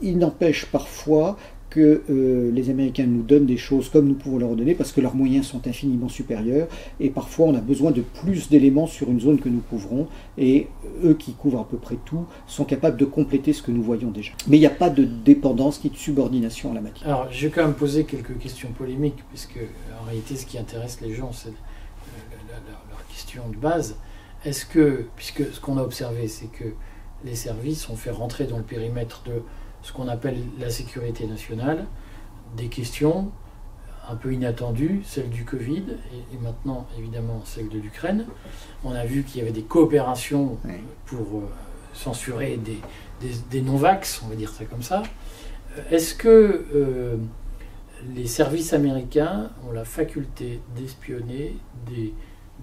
Il 0.01 0.17
n'empêche 0.17 0.65
parfois 0.65 1.37
que 1.69 2.01
euh, 2.09 2.51
les 2.51 2.69
Américains 2.69 3.05
nous 3.05 3.23
donnent 3.23 3.45
des 3.45 3.57
choses 3.57 3.89
comme 3.89 4.07
nous 4.07 4.13
pouvons 4.15 4.37
leur 4.37 4.55
donner 4.55 4.73
parce 4.73 4.91
que 4.91 5.01
leurs 5.01 5.15
moyens 5.15 5.45
sont 5.47 5.67
infiniment 5.67 6.07
supérieurs 6.07 6.67
et 6.99 7.09
parfois 7.09 7.47
on 7.47 7.55
a 7.55 7.59
besoin 7.59 7.91
de 7.91 8.01
plus 8.01 8.49
d'éléments 8.49 8.87
sur 8.87 9.09
une 9.09 9.19
zone 9.19 9.39
que 9.39 9.49
nous 9.49 9.61
couvrons 9.69 10.07
et 10.37 10.67
eux 11.03 11.13
qui 11.13 11.33
couvrent 11.33 11.59
à 11.59 11.67
peu 11.67 11.77
près 11.77 11.97
tout 12.05 12.25
sont 12.47 12.63
capables 12.63 12.97
de 12.97 13.05
compléter 13.05 13.53
ce 13.53 13.61
que 13.61 13.71
nous 13.71 13.83
voyons 13.83 14.11
déjà. 14.11 14.31
Mais 14.47 14.57
il 14.57 14.61
n'y 14.61 14.65
a 14.65 14.71
pas 14.71 14.89
de 14.89 15.03
dépendance 15.03 15.83
ni 15.83 15.89
de 15.89 15.97
subordination 15.97 16.71
à 16.71 16.75
la 16.75 16.81
matière. 16.81 17.07
Alors 17.07 17.27
je 17.31 17.47
vais 17.47 17.53
quand 17.53 17.63
même 17.63 17.75
poser 17.75 18.05
quelques 18.05 18.37
questions 18.37 18.69
polémiques 18.69 19.23
puisque 19.29 19.59
en 20.01 20.05
réalité 20.05 20.35
ce 20.35 20.45
qui 20.45 20.57
intéresse 20.57 20.99
les 21.01 21.13
gens 21.13 21.31
c'est 21.33 21.53
leur 22.89 23.07
question 23.07 23.43
de 23.49 23.57
base. 23.57 23.95
Est-ce 24.45 24.65
que, 24.65 25.05
puisque 25.15 25.51
ce 25.51 25.59
qu'on 25.59 25.77
a 25.77 25.83
observé 25.83 26.27
c'est 26.27 26.47
que 26.47 26.65
les 27.23 27.35
services 27.35 27.89
ont 27.89 27.95
fait 27.95 28.11
rentrer 28.11 28.45
dans 28.45 28.57
le 28.57 28.63
périmètre 28.63 29.23
de 29.25 29.41
ce 29.81 29.91
qu'on 29.93 30.07
appelle 30.07 30.37
la 30.59 30.69
sécurité 30.69 31.25
nationale, 31.27 31.85
des 32.55 32.67
questions 32.67 33.31
un 34.09 34.15
peu 34.15 34.33
inattendues, 34.33 35.01
celle 35.03 35.29
du 35.29 35.43
Covid 35.43 35.83
et, 36.33 36.37
maintenant 36.37 36.87
évidemment 36.97 37.41
celle 37.45 37.69
de 37.69 37.77
l'Ukraine. 37.77 38.25
On 38.83 38.91
a 38.91 39.05
vu 39.05 39.23
qu'il 39.23 39.39
y 39.39 39.41
avait 39.41 39.51
des 39.51 39.63
coopérations 39.63 40.57
pour 41.05 41.19
euh, 41.19 41.49
censurer 41.93 42.57
des, 43.21 43.61
non-vax, 43.61 44.21
on 44.23 44.29
va 44.29 44.35
dire 44.35 44.51
ça 44.51 44.65
comme 44.65 44.83
ça. 44.83 45.03
Euh, 45.77 45.81
est-ce 45.91 46.15
que 46.15 46.65
euh, 46.73 47.17
les 48.15 48.27
services 48.27 48.73
américains 48.73 49.49
ont 49.67 49.71
la 49.71 49.83
faculté 49.83 50.61
d'espionner 50.75 51.57
des 51.89 52.13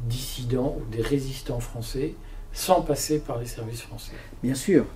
dissidents 0.09 0.77
ou 0.81 0.91
des 0.91 1.03
résistants 1.03 1.61
français 1.61 2.15
sans 2.55 2.81
passer 2.81 3.19
par 3.19 3.39
les 3.39 3.47
services 3.47 3.83
français 3.83 4.13
Bien 4.43 4.55
sûr. 4.55 4.87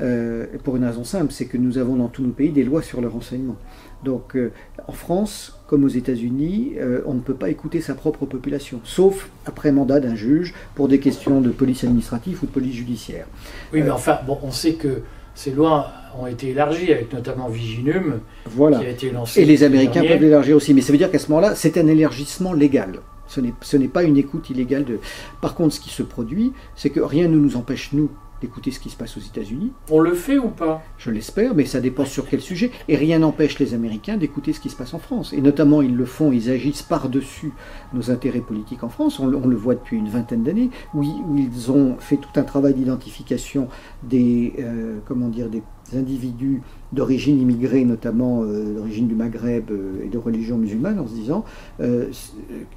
Euh, 0.00 0.46
pour 0.62 0.76
une 0.76 0.84
raison 0.84 1.02
simple, 1.02 1.32
c'est 1.32 1.46
que 1.46 1.56
nous 1.56 1.76
avons 1.76 1.96
dans 1.96 2.06
tous 2.06 2.22
nos 2.22 2.30
pays 2.30 2.50
des 2.50 2.62
lois 2.62 2.82
sur 2.82 3.00
le 3.00 3.08
renseignement. 3.08 3.56
Donc 4.04 4.36
euh, 4.36 4.52
en 4.86 4.92
France, 4.92 5.58
comme 5.66 5.82
aux 5.82 5.88
États-Unis, 5.88 6.74
euh, 6.78 7.00
on 7.04 7.14
ne 7.14 7.20
peut 7.20 7.34
pas 7.34 7.50
écouter 7.50 7.80
sa 7.80 7.94
propre 7.94 8.24
population, 8.24 8.80
sauf 8.84 9.28
après 9.44 9.72
mandat 9.72 9.98
d'un 9.98 10.14
juge 10.14 10.54
pour 10.76 10.86
des 10.86 11.00
questions 11.00 11.40
de 11.40 11.50
police 11.50 11.82
administrative 11.82 12.38
ou 12.42 12.46
de 12.46 12.52
police 12.52 12.76
judiciaire. 12.76 13.26
Oui, 13.72 13.82
mais 13.82 13.90
enfin, 13.90 14.18
bon, 14.24 14.38
on 14.44 14.52
sait 14.52 14.74
que 14.74 15.02
ces 15.34 15.50
lois 15.50 15.92
ont 16.18 16.26
été 16.26 16.50
élargies, 16.50 16.92
avec 16.92 17.12
notamment 17.12 17.48
Viginum, 17.48 18.20
voilà. 18.46 18.78
qui 18.78 18.86
a 18.86 18.90
été 18.90 19.10
lancé. 19.10 19.40
Et 19.40 19.44
les 19.44 19.64
Américains 19.64 20.02
peuvent 20.02 20.20
l'élargir 20.20 20.56
aussi, 20.56 20.74
mais 20.74 20.80
ça 20.80 20.92
veut 20.92 20.98
dire 20.98 21.10
qu'à 21.10 21.18
ce 21.18 21.28
moment-là, 21.28 21.54
c'est 21.54 21.76
un 21.76 21.86
élargissement 21.86 22.52
légal. 22.52 23.00
Ce 23.28 23.76
n'est 23.76 23.88
pas 23.88 24.02
une 24.02 24.16
écoute 24.16 24.50
illégale 24.50 24.84
de. 24.84 24.98
Par 25.40 25.54
contre, 25.54 25.74
ce 25.74 25.80
qui 25.80 25.90
se 25.90 26.02
produit, 26.02 26.52
c'est 26.74 26.90
que 26.90 27.00
rien 27.00 27.28
ne 27.28 27.36
nous 27.36 27.56
empêche, 27.56 27.92
nous, 27.92 28.10
d'écouter 28.40 28.70
ce 28.70 28.80
qui 28.80 28.90
se 28.90 28.96
passe 28.96 29.16
aux 29.16 29.20
États-Unis. 29.20 29.72
On 29.90 30.00
le 30.00 30.14
fait 30.14 30.38
ou 30.38 30.48
pas? 30.48 30.82
Je 30.96 31.10
l'espère, 31.10 31.54
mais 31.54 31.64
ça 31.64 31.80
dépend 31.80 32.04
sur 32.04 32.28
quel 32.28 32.40
sujet. 32.40 32.70
Et 32.88 32.96
rien 32.96 33.18
n'empêche 33.18 33.58
les 33.58 33.74
Américains 33.74 34.16
d'écouter 34.16 34.52
ce 34.52 34.60
qui 34.60 34.70
se 34.70 34.76
passe 34.76 34.94
en 34.94 34.98
France. 34.98 35.32
Et 35.32 35.40
notamment, 35.40 35.82
ils 35.82 35.94
le 35.94 36.04
font, 36.04 36.32
ils 36.32 36.50
agissent 36.50 36.82
par-dessus 36.82 37.52
nos 37.92 38.10
intérêts 38.10 38.40
politiques 38.40 38.84
en 38.84 38.88
France. 38.88 39.18
On, 39.18 39.26
le 39.26 39.56
voit 39.56 39.74
depuis 39.74 39.96
une 39.96 40.08
vingtaine 40.08 40.42
d'années, 40.42 40.70
où, 40.94 41.02
ils 41.02 41.70
ont 41.70 41.96
fait 41.98 42.16
tout 42.16 42.28
un 42.36 42.42
travail 42.42 42.74
d'identification 42.74 43.68
des, 44.02 44.54
euh, 44.58 44.98
comment 45.06 45.28
dire, 45.28 45.48
des 45.48 45.62
individus 45.96 46.62
d'origine 46.92 47.40
immigrée, 47.40 47.84
notamment 47.84 48.42
euh, 48.42 48.74
d'origine 48.74 49.08
du 49.08 49.14
Maghreb 49.14 49.70
euh, 49.70 50.04
et 50.04 50.08
de 50.08 50.18
religion 50.18 50.56
musulmane, 50.56 50.98
en 50.98 51.06
se 51.06 51.14
disant 51.14 51.44
euh, 51.80 52.06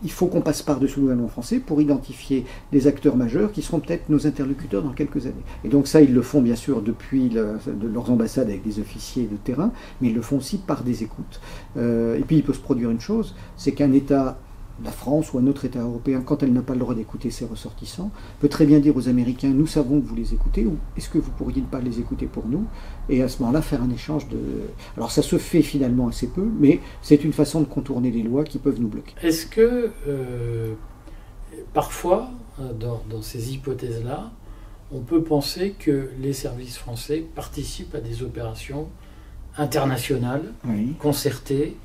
il 0.03 0.11
faut 0.11 0.27
qu'on 0.27 0.41
passe 0.41 0.61
par-dessus 0.61 0.97
le 0.97 1.01
gouvernement 1.03 1.27
français 1.27 1.59
pour 1.59 1.81
identifier 1.81 2.45
des 2.71 2.87
acteurs 2.87 3.15
majeurs 3.15 3.51
qui 3.51 3.61
seront 3.61 3.79
peut-être 3.79 4.09
nos 4.09 4.27
interlocuteurs 4.27 4.83
dans 4.83 4.91
quelques 4.91 5.25
années. 5.25 5.43
Et 5.63 5.69
donc 5.69 5.87
ça, 5.87 6.01
ils 6.01 6.13
le 6.13 6.21
font 6.21 6.41
bien 6.41 6.55
sûr 6.55 6.81
depuis 6.81 7.29
de 7.29 7.87
leurs 7.87 8.11
ambassades 8.11 8.49
avec 8.49 8.63
des 8.63 8.79
officiers 8.79 9.27
de 9.31 9.37
terrain, 9.37 9.71
mais 10.01 10.09
ils 10.09 10.15
le 10.15 10.21
font 10.21 10.37
aussi 10.37 10.57
par 10.57 10.83
des 10.83 11.03
écoutes. 11.03 11.39
et 11.77 12.23
puis 12.25 12.37
il 12.37 12.43
peut 12.43 12.53
se 12.53 12.59
produire 12.59 12.89
une 12.89 12.99
chose, 12.99 13.35
c'est 13.55 13.71
qu'un 13.71 13.91
État 13.91 14.37
la 14.83 14.91
France 14.91 15.33
ou 15.33 15.37
un 15.37 15.47
autre 15.47 15.65
État 15.65 15.79
européen, 15.79 16.21
quand 16.21 16.43
elle 16.43 16.53
n'a 16.53 16.61
pas 16.61 16.73
le 16.73 16.79
droit 16.79 16.95
d'écouter 16.95 17.29
ses 17.29 17.45
ressortissants, 17.45 18.11
peut 18.39 18.49
très 18.49 18.65
bien 18.65 18.79
dire 18.79 18.95
aux 18.95 19.07
Américains 19.07 19.49
nous 19.49 19.67
savons 19.67 19.99
que 20.01 20.07
vous 20.07 20.15
les 20.15 20.33
écoutez, 20.33 20.65
ou 20.65 20.77
est-ce 20.97 21.09
que 21.09 21.17
vous 21.17 21.31
pourriez 21.31 21.61
ne 21.61 21.67
pas 21.67 21.79
les 21.79 21.99
écouter 21.99 22.25
pour 22.25 22.47
nous 22.47 22.65
Et 23.09 23.21
à 23.21 23.27
ce 23.27 23.41
moment-là, 23.41 23.61
faire 23.61 23.81
un 23.81 23.89
échange 23.89 24.27
de. 24.29 24.39
Alors 24.97 25.11
ça 25.11 25.21
se 25.21 25.37
fait 25.37 25.61
finalement 25.61 26.07
assez 26.07 26.27
peu, 26.27 26.47
mais 26.59 26.79
c'est 27.01 27.23
une 27.23 27.33
façon 27.33 27.61
de 27.61 27.65
contourner 27.65 28.11
les 28.11 28.23
lois 28.23 28.43
qui 28.43 28.57
peuvent 28.57 28.79
nous 28.79 28.87
bloquer. 28.87 29.13
Est-ce 29.21 29.45
que 29.45 29.91
euh, 30.07 30.73
parfois, 31.73 32.31
euh, 32.59 32.73
dans, 32.73 33.21
ces 33.21 33.53
hypothèses-là, 33.53 34.31
on 34.91 34.99
peut 34.99 35.23
penser 35.23 35.75
que 35.77 36.09
les 36.19 36.33
services 36.33 36.77
français 36.77 37.25
participent 37.35 37.95
à 37.95 38.01
des 38.01 38.23
opérations 38.23 38.89
internationales, 39.57 40.53
concertées, 40.99 41.77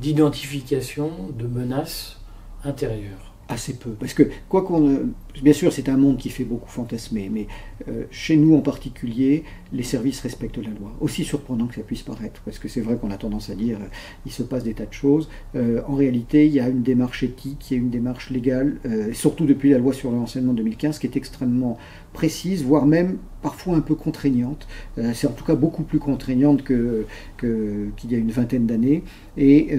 d'identification 0.00 1.10
de 1.38 1.46
menaces 1.46 2.17
intérieur 2.64 3.28
Assez 3.50 3.72
peu. 3.72 3.92
Parce 3.92 4.12
que, 4.12 4.24
quoi 4.50 4.60
qu'on. 4.60 5.08
Bien 5.42 5.54
sûr, 5.54 5.72
c'est 5.72 5.88
un 5.88 5.96
monde 5.96 6.18
qui 6.18 6.28
fait 6.28 6.44
beaucoup 6.44 6.68
fantasmer, 6.68 7.30
mais 7.32 7.46
euh, 7.88 8.04
chez 8.10 8.36
nous 8.36 8.54
en 8.54 8.60
particulier, 8.60 9.42
les 9.72 9.84
services 9.84 10.20
respectent 10.20 10.58
la 10.58 10.68
loi. 10.68 10.92
Aussi 11.00 11.24
surprenant 11.24 11.66
que 11.66 11.76
ça 11.76 11.80
puisse 11.80 12.02
paraître, 12.02 12.42
parce 12.44 12.58
que 12.58 12.68
c'est 12.68 12.82
vrai 12.82 12.98
qu'on 12.98 13.10
a 13.10 13.16
tendance 13.16 13.48
à 13.48 13.54
dire 13.54 13.78
euh, 13.80 13.86
il 14.26 14.32
se 14.32 14.42
passe 14.42 14.64
des 14.64 14.74
tas 14.74 14.84
de 14.84 14.92
choses. 14.92 15.30
Euh, 15.54 15.80
en 15.88 15.94
réalité, 15.94 16.46
il 16.46 16.52
y 16.52 16.60
a 16.60 16.68
une 16.68 16.82
démarche 16.82 17.22
éthique, 17.22 17.70
il 17.70 17.74
y 17.74 17.76
a 17.78 17.80
une 17.80 17.88
démarche 17.88 18.28
légale, 18.28 18.80
surtout 19.14 19.46
depuis 19.46 19.70
la 19.70 19.78
loi 19.78 19.94
sur 19.94 20.10
le 20.10 20.18
renseignement 20.18 20.52
2015, 20.52 20.98
qui 20.98 21.06
est 21.06 21.16
extrêmement 21.16 21.78
précise, 22.12 22.64
voire 22.64 22.84
même 22.84 23.16
parfois 23.42 23.76
un 23.76 23.80
peu 23.80 23.94
contraignante. 23.94 24.66
c'est 25.14 25.26
en 25.26 25.32
tout 25.32 25.44
cas 25.44 25.54
beaucoup 25.54 25.82
plus 25.82 25.98
contraignante 25.98 26.64
qu'il 26.64 27.04
que, 27.36 27.88
qu'il 27.96 28.12
y 28.12 28.14
a 28.14 28.18
une 28.18 28.30
vingtaine 28.30 28.66
d'années. 28.66 29.04
Et, 29.36 29.72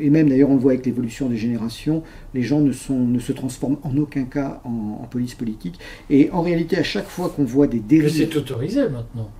et, 0.00 0.10
même 0.10 0.28
d'ailleurs, 0.28 0.50
on 0.50 0.54
le 0.54 0.60
voit 0.60 0.72
avec 0.72 0.86
l'évolution 0.86 1.28
des 1.28 1.36
générations, 1.36 2.02
les 2.34 2.42
gens 2.42 2.60
ne, 2.60 2.72
sont, 2.72 2.98
ne 2.98 3.18
se 3.18 3.32
transforment 3.32 3.78
en 3.82 3.96
aucun 3.96 4.24
cas 4.24 4.60
en 4.64 4.80
en, 5.02 5.06
police 5.06 5.34
politique. 5.34 5.78
Et 6.08 6.30
en 6.30 6.42
réalité, 6.42 6.76
à 6.76 6.82
chaque 6.82 7.08
fois 7.08 7.28
qu'on 7.30 7.44
voit 7.44 7.66
des 7.66 7.80
dérives... 7.80 8.10
c'est 8.10 8.36
autorisé 8.36 8.82
maintenant. 8.88 9.30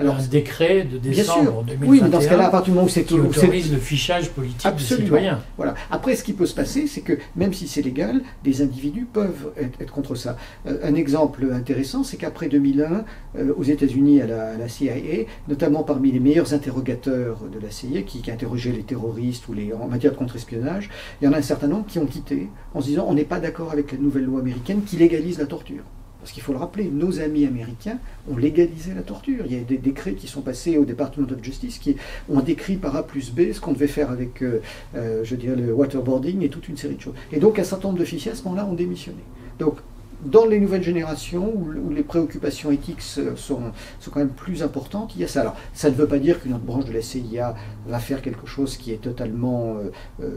Alors, 0.00 0.16
un 0.16 0.26
décret 0.26 0.84
de 0.84 0.98
décembre 0.98 1.64
2021 1.64 1.88
oui, 1.88 2.00
mais 2.02 2.08
dans 2.08 2.20
ce 2.20 2.28
cas-là, 2.28 2.46
à 2.46 2.50
partir 2.50 2.72
du 2.72 2.76
moment 2.76 2.86
où 2.86 2.88
c'est 2.88 3.10
autorise 3.12 3.72
le 3.72 3.78
fichage 3.78 4.30
politique 4.30 4.64
Absolument. 4.64 4.98
des 4.98 5.04
citoyens. 5.04 5.42
Voilà. 5.56 5.74
Après, 5.90 6.16
ce 6.16 6.24
qui 6.24 6.32
peut 6.32 6.46
se 6.46 6.54
passer, 6.54 6.86
c'est 6.86 7.02
que 7.02 7.18
même 7.36 7.52
si 7.52 7.68
c'est 7.68 7.82
légal, 7.82 8.22
des 8.42 8.62
individus 8.62 9.06
peuvent 9.10 9.52
être, 9.80 9.92
contre 9.92 10.14
ça. 10.14 10.36
Euh, 10.66 10.78
un 10.82 10.94
exemple 10.94 11.46
intéressant, 11.52 12.02
c'est 12.02 12.16
qu'après 12.16 12.48
2001, 12.48 13.04
euh, 13.36 13.52
aux 13.56 13.62
États-Unis, 13.62 14.22
à, 14.22 14.26
la, 14.26 14.68
CIA, 14.68 15.26
notamment 15.48 15.82
parmi 15.82 16.12
les 16.12 16.20
meilleurs 16.20 16.54
interrogateurs 16.54 17.42
de 17.52 17.58
la 17.58 17.70
CIA, 17.70 18.02
qui, 18.02 18.22
qui 18.22 18.30
interrogeaient 18.30 18.72
les 18.72 18.82
terroristes 18.82 19.48
ou 19.48 19.52
les 19.52 19.72
en 19.72 19.88
matière 19.88 20.12
de 20.12 20.16
contre-espionnage, 20.16 20.88
il 21.20 21.26
y 21.26 21.28
en 21.28 21.32
a 21.32 21.38
un 21.38 21.42
certain 21.42 21.68
nombre 21.68 21.86
qui 21.86 21.98
ont 21.98 22.06
quitté 22.06 22.48
en 22.74 22.80
se 22.80 22.86
disant 22.86 23.06
on 23.08 23.14
n'est 23.14 23.24
pas 23.24 23.40
d'accord 23.40 23.72
avec 23.72 23.92
la 23.92 23.98
nouvelle 23.98 24.24
loi 24.24 24.40
américaine 24.40 24.82
qui 24.84 24.96
légalise 24.96 25.38
la 25.38 25.46
torture. 25.46 25.84
Parce 26.20 26.32
qu'il 26.32 26.42
faut 26.42 26.52
le 26.52 26.58
rappeler, 26.58 26.84
nos 26.84 27.20
amis 27.20 27.46
américains 27.46 27.98
ont 28.30 28.36
légalisé 28.36 28.92
la 28.94 29.02
torture. 29.02 29.44
Il 29.46 29.52
y 29.52 29.58
a 29.58 29.62
des 29.62 29.78
décrets 29.78 30.14
qui 30.14 30.26
sont 30.26 30.42
passés 30.42 30.76
au 30.76 30.84
Department 30.84 31.26
of 31.30 31.42
Justice 31.42 31.78
qui 31.78 31.96
ont 32.28 32.40
décrit 32.40 32.76
par 32.76 32.96
A 32.96 33.06
plus 33.06 33.32
B 33.32 33.52
ce 33.52 33.60
qu'on 33.60 33.72
devait 33.72 33.86
faire 33.86 34.10
avec, 34.10 34.42
euh, 34.42 34.60
euh, 34.94 35.24
je 35.24 35.34
dirais, 35.34 35.56
le 35.56 35.72
waterboarding 35.72 36.42
et 36.42 36.48
toute 36.48 36.68
une 36.68 36.76
série 36.76 36.96
de 36.96 37.00
choses. 37.00 37.14
Et 37.32 37.38
donc 37.38 37.58
un 37.58 37.64
certain 37.64 37.88
nombre 37.88 37.98
d'officiers 37.98 38.32
à 38.32 38.34
ce 38.34 38.44
moment-là 38.44 38.66
ont 38.66 38.74
démissionné. 38.74 39.20
Donc 39.58 39.76
dans 40.24 40.44
les 40.44 40.60
nouvelles 40.60 40.82
générations 40.82 41.52
où, 41.54 41.90
les 41.90 42.02
préoccupations 42.02 42.70
éthiques 42.70 43.00
sont, 43.00 43.34
sont, 43.36 44.10
quand 44.10 44.20
même 44.20 44.28
plus 44.28 44.62
importantes, 44.62 45.12
il 45.14 45.22
y 45.22 45.24
a 45.24 45.28
ça. 45.28 45.40
Alors, 45.40 45.56
ça 45.72 45.90
ne 45.90 45.94
veut 45.94 46.06
pas 46.06 46.18
dire 46.18 46.40
qu'une 46.40 46.52
autre 46.52 46.64
branche 46.64 46.84
de 46.84 46.92
la 46.92 47.02
CIA 47.02 47.54
va 47.86 47.98
faire 47.98 48.20
quelque 48.20 48.46
chose 48.46 48.76
qui 48.76 48.92
est 48.92 49.00
totalement 49.00 49.76
euh, 50.20 50.34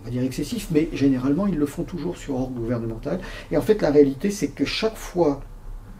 on 0.00 0.04
va 0.04 0.10
dire 0.10 0.22
excessif, 0.22 0.68
mais 0.70 0.88
généralement 0.92 1.46
ils 1.46 1.56
le 1.56 1.66
font 1.66 1.84
toujours 1.84 2.16
sur 2.16 2.34
ordre 2.34 2.52
gouvernemental. 2.52 3.20
Et 3.50 3.56
en 3.56 3.62
fait 3.62 3.82
la 3.82 3.90
réalité 3.90 4.30
c'est 4.30 4.48
que 4.48 4.64
chaque 4.64 4.96
fois, 4.96 5.40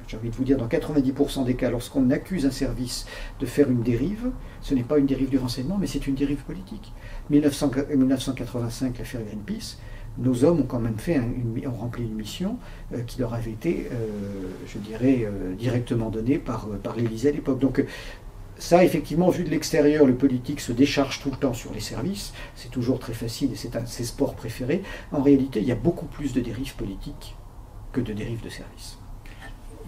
j'ai 0.09 0.17
envie 0.17 0.31
de 0.31 0.35
vous 0.35 0.45
dire 0.45 0.57
dans 0.59 0.69
90% 0.69 1.45
des 1.45 1.55
cas, 1.55 1.71
lorsqu'on 1.71 2.11
accuse 2.11 2.47
un 2.47 2.51
service 2.51 3.07
de 3.39 3.47
faire 3.47 3.71
une 3.71 3.83
dérive, 3.83 4.31
ce 4.61 4.75
n'est 4.75 4.83
pas 4.83 4.99
une 4.99 5.07
dérive 5.07 5.31
du 5.31 5.39
renseignement, 5.39 5.79
mais 5.79 5.87
c'est 5.87 6.07
une 6.07 6.15
dérive 6.15 6.43
politique. 6.45 6.93
1985, 7.31 8.99
l'affaire 8.99 9.21
Greenpeace, 9.23 9.77
nos 10.19 10.45
hommes 10.45 10.61
ont 10.61 10.67
quand 10.67 10.81
même 10.81 10.99
fait 10.99 11.19
ont 11.19 11.71
rempli 11.71 12.03
une 12.03 12.15
mission 12.15 12.59
euh, 12.93 13.03
qui 13.03 13.21
leur 13.21 13.35
avait 13.35 13.53
été, 13.53 13.89
euh, 13.93 14.49
je 14.67 14.79
dirais, 14.79 15.21
euh, 15.23 15.55
directement 15.55 16.11
donnée 16.11 16.39
par, 16.39 16.67
par 16.83 16.97
l'Élysée 16.97 17.29
à 17.29 17.33
l'époque. 17.33 17.59
Donc 17.59 17.85
ça, 18.61 18.85
effectivement, 18.85 19.31
vu 19.31 19.43
de 19.43 19.49
l'extérieur, 19.49 20.05
le 20.05 20.15
politique 20.15 20.61
se 20.61 20.71
décharge 20.71 21.21
tout 21.21 21.31
le 21.31 21.37
temps 21.37 21.55
sur 21.55 21.73
les 21.73 21.81
services. 21.81 22.35
C'est 22.55 22.71
toujours 22.71 22.99
très 22.99 23.15
facile 23.15 23.53
et 23.53 23.57
c'est 23.57 23.75
un 23.75 23.81
de 23.81 23.89
ses 23.89 24.05
sports 24.05 24.35
préférés. 24.35 24.83
En 25.13 25.23
réalité, 25.23 25.61
il 25.61 25.67
y 25.67 25.73
a 25.73 25.77
beaucoup 25.77 26.05
plus 26.05 26.35
de 26.35 26.41
dérives 26.41 26.77
politiques 26.77 27.37
que 27.93 28.03
de 28.03 28.13
dérives 28.13 28.43
de 28.43 28.51
services. 28.51 28.99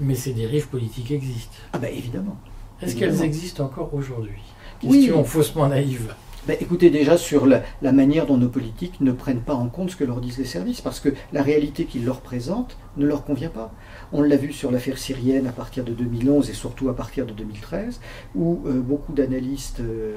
Mais 0.01 0.15
ces 0.15 0.33
dérives 0.33 0.69
politiques 0.69 1.11
existent. 1.11 1.59
Ah 1.75 1.79
ben 1.79 1.93
évidemment. 1.95 2.39
Est-ce 2.81 2.97
qu'elles 2.97 3.23
existent 3.23 3.67
encore 3.67 3.93
aujourd'hui? 3.93 4.41
Question 4.81 5.21
oui. 5.21 5.27
faussement 5.27 5.69
naïve. 5.69 6.15
Ben, 6.49 6.57
écoutez 6.61 6.91
déjà 6.91 7.17
sur 7.17 7.47
la, 7.47 7.63
manière 7.93 8.27
dont 8.27 8.37
nos 8.37 8.49
politiques 8.49 9.01
ne 9.01 9.13
prennent 9.13 9.43
pas 9.43 9.55
en 9.55 9.69
compte 9.69 9.91
ce 9.91 9.97
que 9.97 10.03
leur 10.03 10.21
disent 10.21 10.39
les 10.39 10.45
services, 10.45 10.81
parce 10.81 10.99
que 10.99 11.11
la 11.33 11.41
réalité 11.41 11.85
qu'ils 11.85 12.05
leur 12.05 12.21
présentent 12.21 12.77
ne 12.97 13.07
leur 13.07 13.25
convient 13.25 13.49
pas. 13.49 13.73
On 14.13 14.23
l'a 14.23 14.37
vu 14.37 14.53
sur 14.53 14.73
l'affaire 14.73 14.99
syrienne 14.99 15.47
à 15.47 15.53
partir 15.53 15.85
de 15.85 15.93
2011 15.93 16.51
et 16.51 16.53
surtout 16.53 16.89
à 16.89 16.97
partir 16.97 17.27
de 17.27 17.33
2013, 17.33 18.01
où 18.35 18.61
euh, 18.67 18.81
beaucoup 18.81 19.13
d'analystes 19.13 19.79
euh, 19.81 20.17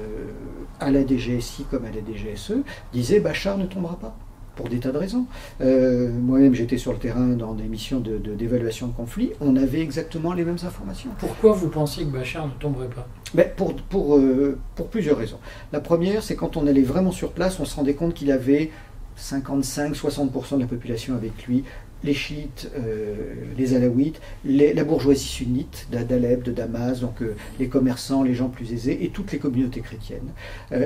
à 0.80 0.90
la 0.90 1.06
DGSI 1.06 1.64
comme 1.70 1.84
à 1.84 1.90
la 1.90 2.00
DGSE 2.00 2.54
disaient 2.92 3.20
Bachar 3.20 3.56
ne 3.56 3.66
tombera 3.66 3.96
pas 3.96 4.16
pour 4.56 4.68
des 4.68 4.78
tas 4.78 4.90
de 4.90 4.98
raisons. 4.98 5.26
Euh, 5.60 6.10
moi-même, 6.10 6.54
j'étais 6.54 6.78
sur 6.78 6.92
le 6.92 6.98
terrain 6.98 7.28
dans 7.28 7.54
des 7.54 7.64
missions 7.64 8.00
d'évaluation 8.00 8.86
de, 8.86 8.92
de, 8.92 8.96
conflits. 8.96 9.30
On 9.40 9.54
avait 9.54 9.80
exactement 9.80 10.32
les 10.32 10.44
mêmes 10.44 10.56
informations. 10.66 11.10
Pourquoi 11.18 11.52
vous 11.52 11.68
pensiez 11.68 12.04
que 12.04 12.10
Bachar 12.10 12.46
ne 12.46 12.52
tomberait 12.58 12.88
pas? 12.88 13.06
Euh, 13.38 14.58
pour 14.74 14.88
plusieurs 14.88 15.18
raisons. 15.18 15.38
La 15.72 15.80
première, 15.80 16.22
c'est 16.22 16.36
quand 16.36 16.56
on 16.56 16.66
allait 16.66 16.82
vraiment 16.82 17.12
sur 17.12 17.32
place, 17.32 17.60
on 17.60 17.64
se 17.64 17.76
rendait 17.76 17.94
compte 17.94 18.14
qu'il 18.14 18.30
avait 18.30 18.70
55-60% 19.18 20.56
de 20.56 20.60
la 20.60 20.66
population 20.66 21.14
avec 21.14 21.46
lui, 21.46 21.64
les 22.04 22.12
chiites, 22.12 22.70
euh, 22.78 23.14
les 23.56 23.74
alaouites, 23.74 24.20
la 24.44 24.84
bourgeoisie 24.84 25.26
sunnite 25.26 25.88
d'Alep, 25.90 26.42
de 26.42 26.52
Damas, 26.52 27.00
donc 27.00 27.22
euh, 27.22 27.34
les 27.58 27.68
commerçants, 27.68 28.22
les 28.22 28.34
gens 28.34 28.48
plus 28.48 28.72
aisés, 28.72 28.98
et 29.02 29.08
toutes 29.08 29.32
les 29.32 29.38
communautés 29.38 29.80
chrétiennes. 29.80 30.32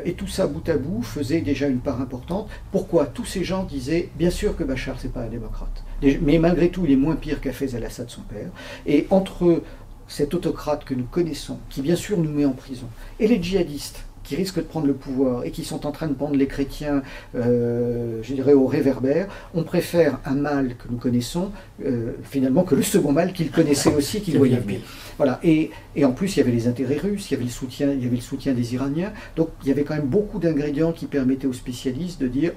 Et 0.05 0.13
tout 0.13 0.29
ça, 0.29 0.47
bout 0.47 0.67
à 0.69 0.77
bout, 0.77 1.03
faisait 1.03 1.41
déjà 1.41 1.67
une 1.67 1.81
part 1.81 2.01
importante. 2.01 2.49
Pourquoi? 2.71 3.07
Tous 3.07 3.25
ces 3.25 3.43
gens 3.43 3.65
disaient, 3.65 4.09
bien 4.17 4.31
sûr 4.31 4.57
que 4.57 4.63
Bachar, 4.63 4.97
c'est 5.01 5.13
pas 5.13 5.23
un 5.23 5.29
démocrate, 5.29 5.85
mais 6.23 6.39
malgré 6.39 6.71
tout, 6.71 6.87
il 6.87 6.93
est 6.93 6.97
moins 6.97 7.17
pire 7.17 7.41
qu'Afez 7.41 7.75
al-Assad, 7.75 8.09
son 8.09 8.23
père. 8.23 8.51
Et 8.87 9.07
entre 9.11 9.63
cet 10.11 10.35
autocrate 10.35 10.85
que 10.85 10.92
nous 10.92 11.05
connaissons, 11.05 11.59
qui 11.70 11.83
bien 11.83 11.96
sûr 11.96 12.18
nous 12.18 12.31
met 12.31 12.44
en 12.44 12.53
prison, 12.53 12.88
et 13.20 13.29
les 13.29 13.40
djihadistes, 13.40 14.05
qui 14.25 14.37
risquent 14.37 14.59
de 14.59 14.64
prendre 14.64 14.87
le 14.87 14.92
pouvoir 14.92 15.44
et 15.44 15.51
qui 15.51 15.64
sont 15.64 15.87
en 15.87 15.92
train 15.92 16.07
de 16.07 16.12
prendre 16.12 16.37
les 16.37 16.46
chrétiens, 16.46 17.03
euh, 17.35 18.20
je 18.23 18.35
dirais, 18.35 18.53
au 18.53 18.66
réverbère, 18.66 19.27
on 19.55 19.64
préfère 19.64 20.20
un 20.25 20.35
mal 20.35 20.77
que 20.77 20.88
nous 20.88 20.99
connaissons, 20.99 21.51
euh, 21.85 22.12
finalement, 22.23 22.62
que 22.62 22.75
le 22.75 22.83
second 22.83 23.12
mal 23.12 23.33
qu'ils 23.33 23.51
connaissaient 23.51 23.94
aussi, 23.94 24.20
qu'ils 24.20 24.37
voyaient 24.37 24.59
venir. 24.59 24.81
Voilà. 25.16 25.40
Et, 25.42 25.70
et, 25.96 26.05
en 26.05 26.12
plus, 26.12 26.37
il 26.37 26.40
y 26.40 26.42
avait 26.42 26.53
les 26.53 26.68
intérêts 26.68 26.99
russes, 26.99 27.31
il 27.31 27.35
y 27.35 27.37
avait 27.37 27.44
le 27.44 27.51
soutien, 27.51 27.92
il 27.92 28.03
y 28.03 28.07
avait 28.07 28.16
le 28.16 28.23
soutien 28.23 28.53
des 28.53 28.75
Iraniens. 28.75 29.12
Donc, 29.37 29.49
il 29.62 29.68
y 29.68 29.73
avait 29.73 29.85
quand 29.85 29.94
même 29.94 30.07
beaucoup 30.07 30.38
d'ingrédients 30.38 30.92
qui 30.92 31.07
permettaient 31.07 31.49
aux 31.49 31.53
spécialistes 31.53 32.20
de 32.20 32.29
dire 32.29 32.53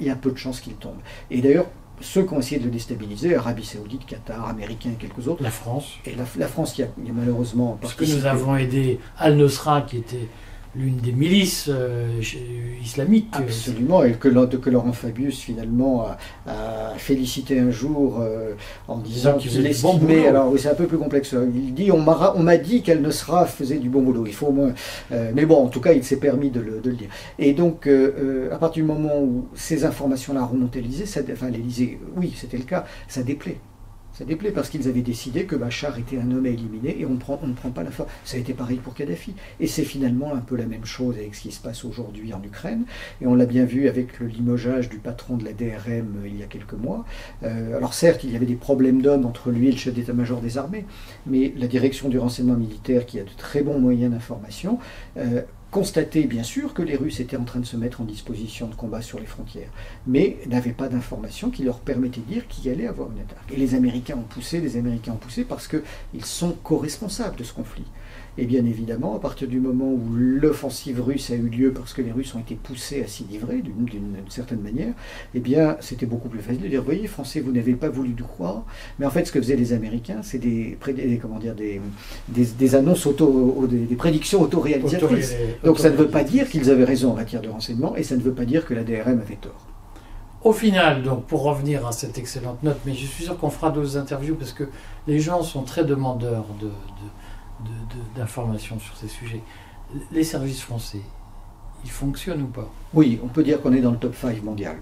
il 0.00 0.06
y 0.06 0.10
a 0.10 0.16
peu 0.16 0.30
de 0.30 0.36
chances 0.36 0.60
qu'il 0.60 0.74
tombe. 0.74 0.98
Et 1.30 1.40
d'ailleurs, 1.40 1.66
ceux 2.00 2.24
qui 2.24 2.34
ont 2.34 2.38
essayé 2.38 2.58
de 2.58 2.64
le 2.64 2.70
déstabiliser, 2.70 3.36
Arabie 3.36 3.64
Saoudite, 3.64 4.06
Qatar, 4.06 4.48
Américains 4.48 4.90
et 4.90 4.94
quelques 4.94 5.28
autres. 5.28 5.42
La 5.42 5.50
France. 5.50 5.94
Et 6.04 6.14
la, 6.14 6.46
France 6.46 6.72
qui 6.72 6.82
a, 6.82 6.88
malheureusement. 7.12 7.78
Parce 7.80 7.94
que 7.94 8.04
nous 8.04 8.26
avons 8.26 8.56
aidé 8.56 8.98
Al-Nusra, 9.18 9.82
qui 9.82 9.98
était 9.98 10.28
l'une 10.76 10.96
des 10.96 11.12
milices 11.12 11.68
euh, 11.68 12.20
islamiques. 12.82 13.28
Absolument, 13.32 14.04
et 14.04 14.12
que, 14.12 14.28
que 14.28 14.70
Laurent 14.70 14.92
Fabius 14.92 15.38
finalement 15.40 16.06
a, 16.46 16.94
félicité 16.96 17.58
un 17.58 17.70
jour 17.70 18.20
euh, 18.20 18.54
en 18.88 18.98
disant 18.98 19.36
qu'il 19.36 19.60
l'estimait. 19.62 20.26
Alors 20.26 20.50
oui, 20.50 20.58
c'est 20.58 20.68
un 20.68 20.74
peu 20.74 20.86
plus 20.86 20.98
complexe. 20.98 21.34
Il 21.54 21.74
dit 21.74 21.90
on 21.90 22.00
m'a 22.00 22.56
dit 22.56 22.82
qu'elle 22.82 23.02
ne 23.02 23.10
sera 23.10 23.46
faisait 23.46 23.78
du 23.78 23.88
bon 23.88 24.02
boulot. 24.02 24.26
Il 24.26 24.34
faut 24.34 24.46
au 24.46 24.52
moins. 24.52 24.72
Euh, 25.12 25.30
mais 25.34 25.46
bon, 25.46 25.64
en 25.64 25.68
tout 25.68 25.80
cas, 25.80 25.92
il 25.92 26.04
s'est 26.04 26.16
permis 26.16 26.50
de 26.50 26.60
le, 26.60 26.80
dire. 26.92 27.08
Et 27.38 27.52
donc, 27.52 27.88
à 27.88 28.56
partir 28.56 28.84
du 28.84 28.88
moment 28.88 29.20
où 29.20 29.46
ces 29.54 29.84
informations-là 29.84 30.44
remontaient 30.44 30.80
à 30.80 30.82
l'Élysée, 30.82 31.04
enfin 31.32 31.50
l'Élysée, 31.50 31.98
oui, 32.16 32.32
c'était 32.36 32.58
le 32.58 32.64
cas, 32.64 32.84
ça 33.08 33.22
déplaît. 33.22 33.58
Ça 34.14 34.24
déplaît 34.24 34.52
parce 34.52 34.70
qu'ils 34.70 34.86
avaient 34.86 35.02
décidé 35.02 35.44
que 35.44 35.56
Bachar 35.56 35.98
était 35.98 36.18
un 36.18 36.30
homme 36.30 36.46
à 36.46 36.48
éliminer 36.48 37.00
et 37.00 37.04
on, 37.04 37.14
ne 37.14 37.18
prend 37.18 37.70
pas 37.70 37.82
la 37.82 37.90
force. 37.90 38.08
Ça 38.24 38.36
a 38.36 38.40
été 38.40 38.54
pareil 38.54 38.76
pour 38.76 38.94
Kadhafi. 38.94 39.34
Et 39.58 39.66
c'est 39.66 39.82
finalement 39.82 40.32
un 40.32 40.40
peu 40.40 40.56
la 40.56 40.66
même 40.66 40.84
chose 40.84 41.16
avec 41.16 41.34
ce 41.34 41.42
qui 41.42 41.50
se 41.50 41.60
passe 41.60 41.84
aujourd'hui 41.84 42.32
en 42.32 42.40
Ukraine. 42.40 42.84
Et 43.20 43.26
on 43.26 43.34
l'a 43.34 43.46
bien 43.46 43.64
vu 43.64 43.88
avec 43.88 44.20
le 44.20 44.28
limogeage 44.28 44.88
du 44.88 44.98
patron 44.98 45.36
de 45.36 45.44
la 45.44 45.52
DRM 45.52 46.22
euh, 46.22 46.28
il 46.28 46.38
y 46.38 46.44
a 46.44 46.46
quelques 46.46 46.74
mois. 46.74 47.04
Euh, 47.42 47.76
alors 47.76 47.92
certes, 47.92 48.22
il 48.22 48.30
y 48.30 48.36
avait 48.36 48.46
des 48.46 48.54
problèmes 48.54 49.02
d'hommes 49.02 49.26
entre 49.26 49.50
lui 49.50 49.66
et 49.66 49.72
le 49.72 49.78
chef 49.78 49.94
d'état-major 49.94 50.40
des 50.40 50.58
armées, 50.58 50.84
mais 51.26 51.52
la 51.56 51.66
direction 51.66 52.08
du 52.08 52.18
renseignement 52.18 52.54
militaire, 52.54 53.06
qui 53.06 53.18
a 53.18 53.24
de 53.24 53.30
très 53.36 53.62
bons 53.62 53.80
moyens 53.80 54.12
d'information, 54.12 54.78
euh, 55.16 55.42
constaté 55.74 56.22
bien 56.26 56.44
sûr 56.44 56.72
que 56.72 56.82
les 56.82 56.94
Russes 56.94 57.18
étaient 57.18 57.36
en 57.36 57.42
train 57.42 57.58
de 57.58 57.66
se 57.66 57.76
mettre 57.76 58.00
en 58.00 58.04
disposition 58.04 58.68
de 58.68 58.76
combat 58.76 59.02
sur 59.02 59.18
les 59.18 59.26
frontières, 59.26 59.70
mais 60.06 60.38
n'avaient 60.46 60.70
pas 60.70 60.86
d'informations 60.86 61.50
qui 61.50 61.64
leur 61.64 61.80
permettaient 61.80 62.20
de 62.20 62.32
dire 62.32 62.46
qu'il 62.46 62.70
allait 62.70 62.86
avoir 62.86 63.10
une 63.10 63.18
attaque. 63.18 63.42
Et 63.52 63.56
les 63.56 63.74
Américains 63.74 64.14
ont 64.14 64.22
poussé, 64.22 64.60
les 64.60 64.76
Américains 64.76 65.14
ont 65.14 65.16
poussé 65.16 65.42
parce 65.42 65.66
qu'ils 65.66 66.24
sont 66.24 66.52
co-responsables 66.62 67.34
de 67.34 67.42
ce 67.42 67.52
conflit. 67.52 67.82
Et 68.36 68.46
bien 68.46 68.64
évidemment, 68.64 69.14
à 69.14 69.20
partir 69.20 69.46
du 69.46 69.60
moment 69.60 69.92
où 69.92 70.14
l'offensive 70.14 71.00
russe 71.00 71.30
a 71.30 71.34
eu 71.34 71.48
lieu 71.48 71.72
parce 71.72 71.92
que 71.92 72.02
les 72.02 72.10
Russes 72.10 72.34
ont 72.34 72.40
été 72.40 72.56
poussés 72.56 73.02
à 73.02 73.06
s'y 73.06 73.24
livrer 73.24 73.62
d'une 73.62 74.16
certaine 74.28 74.60
manière, 74.60 74.92
eh 75.34 75.40
bien 75.40 75.76
c'était 75.80 76.06
beaucoup 76.06 76.28
plus 76.28 76.40
facile 76.40 76.62
de 76.62 76.68
dire, 76.68 76.82
voyez, 76.82 77.06
Français, 77.06 77.40
vous 77.40 77.52
n'avez 77.52 77.74
pas 77.74 77.88
voulu 77.88 78.14
nous 78.18 78.24
croire. 78.24 78.64
Mais 78.98 79.06
en 79.06 79.10
fait, 79.10 79.24
ce 79.24 79.32
que 79.32 79.40
faisaient 79.40 79.56
les 79.56 79.72
Américains, 79.72 80.20
c'est 80.22 80.38
des, 80.38 80.76
comment 81.22 81.38
dire, 81.38 81.54
des, 81.54 81.80
des, 82.28 82.74
annonces 82.74 83.06
auto, 83.06 83.68
des, 83.68 83.94
prédictions 83.94 84.42
autoréalisatrices. 84.42 85.36
Donc 85.62 85.78
ça 85.78 85.90
ne 85.90 85.96
veut 85.96 86.08
pas 86.08 86.24
dire 86.24 86.48
qu'ils 86.48 86.70
avaient 86.70 86.84
raison 86.84 87.12
en 87.12 87.14
matière 87.14 87.40
de 87.40 87.48
renseignement 87.48 87.94
et 87.94 88.02
ça 88.02 88.16
ne 88.16 88.22
veut 88.22 88.34
pas 88.34 88.44
dire 88.44 88.66
que 88.66 88.74
la 88.74 88.82
DRM 88.82 89.20
avait 89.20 89.36
tort. 89.36 89.66
Au 90.42 90.52
final, 90.52 91.02
donc, 91.02 91.24
pour 91.24 91.42
revenir 91.42 91.86
à 91.86 91.92
cette 91.92 92.18
excellente 92.18 92.62
note, 92.62 92.76
mais 92.84 92.92
je 92.92 93.06
suis 93.06 93.24
sûr 93.24 93.38
qu'on 93.38 93.48
fera 93.48 93.70
d'autres 93.70 93.96
interviews 93.96 94.34
parce 94.34 94.52
que 94.52 94.64
les 95.06 95.18
gens 95.18 95.42
sont 95.42 95.62
très 95.62 95.84
demandeurs 95.84 96.44
de 96.60 96.68
d'informations 98.14 98.78
sur 98.78 98.96
ces 98.96 99.08
sujets. 99.08 99.42
Les 100.10 100.24
services 100.24 100.62
français, 100.62 101.02
il 101.84 101.90
fonctionne 101.90 102.42
ou 102.42 102.46
pas? 102.46 102.70
Oui, 102.94 103.18
on 103.24 103.28
peut 103.28 103.42
dire 103.42 103.60
qu'on 103.60 103.72
est 103.72 103.80
dans 103.80 103.90
le 103.90 103.98
top 103.98 104.14
5 104.14 104.42
mondial. 104.42 104.76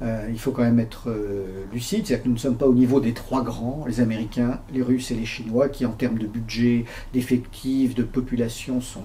Euh, 0.00 0.28
il 0.30 0.38
faut 0.38 0.52
quand 0.52 0.62
même 0.62 0.78
être 0.78 1.10
euh, 1.10 1.64
lucide, 1.72 2.06
c'est-à-dire 2.06 2.22
que 2.22 2.28
nous 2.28 2.34
ne 2.34 2.40
sommes 2.40 2.56
pas 2.56 2.66
au 2.66 2.74
niveau 2.74 3.00
des 3.00 3.12
trois 3.12 3.42
grands, 3.42 3.84
les 3.88 4.00
Américains, 4.00 4.60
les 4.72 4.82
Russes 4.82 5.10
et 5.10 5.14
les 5.14 5.26
Chinois, 5.26 5.68
qui 5.68 5.84
en 5.84 5.90
termes 5.90 6.18
de 6.18 6.26
budget, 6.26 6.84
d'effectifs, 7.12 7.94
de 7.94 8.04
population 8.04 8.80
sont 8.80 9.02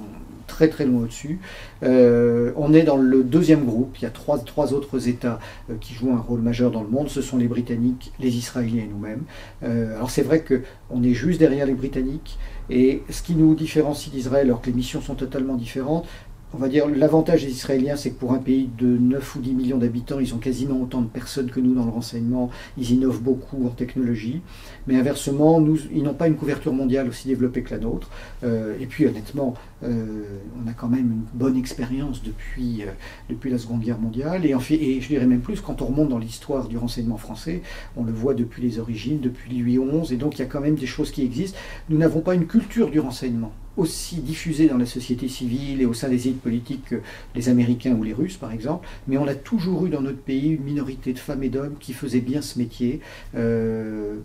très 0.48 0.68
très 0.68 0.86
loin 0.86 1.04
au-dessus. 1.04 1.40
Euh, 1.84 2.52
on 2.56 2.74
est 2.74 2.84
dans 2.84 2.98
le 2.98 3.24
deuxième 3.24 3.66
groupe, 3.66 3.98
il 3.98 4.04
y 4.04 4.06
a 4.06 4.12
trois, 4.12 4.38
trois 4.38 4.74
autres 4.74 5.08
États 5.08 5.40
qui 5.80 5.94
jouent 5.94 6.14
un 6.14 6.20
rôle 6.20 6.42
majeur 6.42 6.72
dans 6.72 6.84
le 6.84 6.90
monde, 6.90 7.10
ce 7.10 7.22
sont 7.22 7.38
les 7.38 7.48
Britanniques, 7.48 8.12
les 8.20 8.36
Israéliens 8.36 8.84
et 8.84 8.90
nous-mêmes. 8.92 9.24
alors 9.62 10.12
c'est 10.12 10.24
vrai 10.24 10.44
qu'on 10.44 11.04
est 11.04 11.14
juste 11.14 11.40
derrière 11.40 11.66
les 11.66 11.74
Britanniques, 11.74 12.38
et 12.70 13.04
ce 13.10 13.22
qui 13.22 13.36
nous 13.36 13.54
différencie 13.56 14.14
d'Israël, 14.14 14.48
alors 14.48 14.62
que 14.62 14.68
les 14.68 14.76
missions 14.76 15.02
sont 15.02 15.16
totalement 15.16 15.56
différentes, 15.56 16.06
on 16.54 16.58
va 16.58 16.68
dire, 16.68 16.88
l'avantage 16.88 17.46
des 17.46 17.52
Israéliens, 17.52 17.96
c'est 17.96 18.12
que 18.12 18.20
pour 18.20 18.34
un 18.34 18.38
pays 18.38 18.70
de 18.78 18.86
9 18.86 19.36
ou 19.36 19.40
10 19.40 19.54
millions 19.54 19.78
d'habitants, 19.78 20.20
ils 20.20 20.34
ont 20.34 20.38
quasiment 20.38 20.82
autant 20.82 21.02
de 21.02 21.08
personnes 21.08 21.50
que 21.50 21.62
nous 21.62 21.74
dans 21.74 21.86
le 21.86 21.92
renseignement, 21.92 22.50
ils 22.78 22.92
innovent 22.92 23.22
beaucoup 23.22 23.66
en 23.66 23.70
technologie, 23.70 24.42
mais 24.86 24.98
inversement, 24.98 25.62
nous, 25.62 25.78
ils 25.94 26.04
n'ont 26.04 26.14
pas 26.14 26.28
une 26.28 26.36
couverture 26.36 26.74
mondiale 26.74 27.08
aussi 27.08 27.30
développée 27.30 27.64
que 27.64 27.74
la 27.74 27.80
nôtre, 27.80 28.10
euh, 28.44 28.76
et 28.82 28.86
puis 28.86 29.08
honnêtement, 29.08 29.54
euh, 29.84 30.24
on 30.62 30.70
a 30.70 30.74
quand 30.74 30.90
même 30.90 31.12
une 31.12 31.24
bonne 31.34 31.56
expérience 31.56 32.22
depuis, 32.22 32.84
euh, 32.84 32.92
depuis 33.30 33.50
la 33.50 33.58
Seconde 33.58 33.82
Guerre 33.82 34.00
mondiale, 34.00 34.46
et, 34.46 34.54
en 34.54 34.60
fait, 34.60 34.76
et 34.76 35.00
je 35.00 35.08
dirais 35.08 35.28
même 35.28 35.42
plus, 35.42 35.62
quand 35.62 35.82
on 35.82 35.86
remonte 35.86 36.10
dans 36.10 36.20
l'histoire 36.20 36.68
du 36.68 36.78
renseignement 36.78 37.18
français, 37.18 37.62
on 37.96 38.04
le 38.04 38.12
voit 38.12 38.34
depuis 38.34 38.62
les 38.62 38.78
origines, 38.78 39.22
depuis 39.22 39.58
Louis 39.58 39.80
XI, 39.80 40.14
et 40.14 40.18
donc 40.18 40.38
il 40.38 40.40
y 40.40 40.46
a 40.46 40.48
quand 40.48 40.62
même 40.62 40.76
des 40.76 40.86
choses 40.86 41.12
qui 41.12 41.24
existent. 41.24 41.58
Nous 41.90 41.98
n'avons 41.98 42.20
pas 42.20 42.36
une 42.36 42.46
culture 42.46 42.92
du 42.92 43.00
renseignement 43.00 43.54
aussi 43.78 44.18
diffusée 44.18 44.68
dans 44.68 44.78
la 44.78 44.86
société 44.86 45.28
civile 45.28 45.82
et 45.82 45.86
au 45.86 45.94
sein 45.94 46.10
des 46.10 46.28
élites 46.28 46.42
politiques 46.42 46.86
que 46.86 47.02
les 47.36 47.50
Américains 47.50 47.94
ou 47.94 48.04
les 48.04 48.14
Russes, 48.14 48.38
par 48.38 48.52
exemple, 48.52 48.88
mais 49.08 49.18
on 49.18 49.28
a 49.28 49.36
toujours 49.36 49.86
eu 49.86 49.90
dans 49.90 50.02
notre 50.02 50.20
pays 50.20 50.50
une 50.50 50.64
minorité 50.64 51.14
de 51.14 51.20
femmes 51.20 51.44
et 51.44 51.50
d'hommes 51.50 51.76
qui 51.80 51.94
faisaient 51.94 52.22
bien 52.22 52.42
ce 52.42 52.60
métier. 52.60 53.00
Euh, 53.36 54.18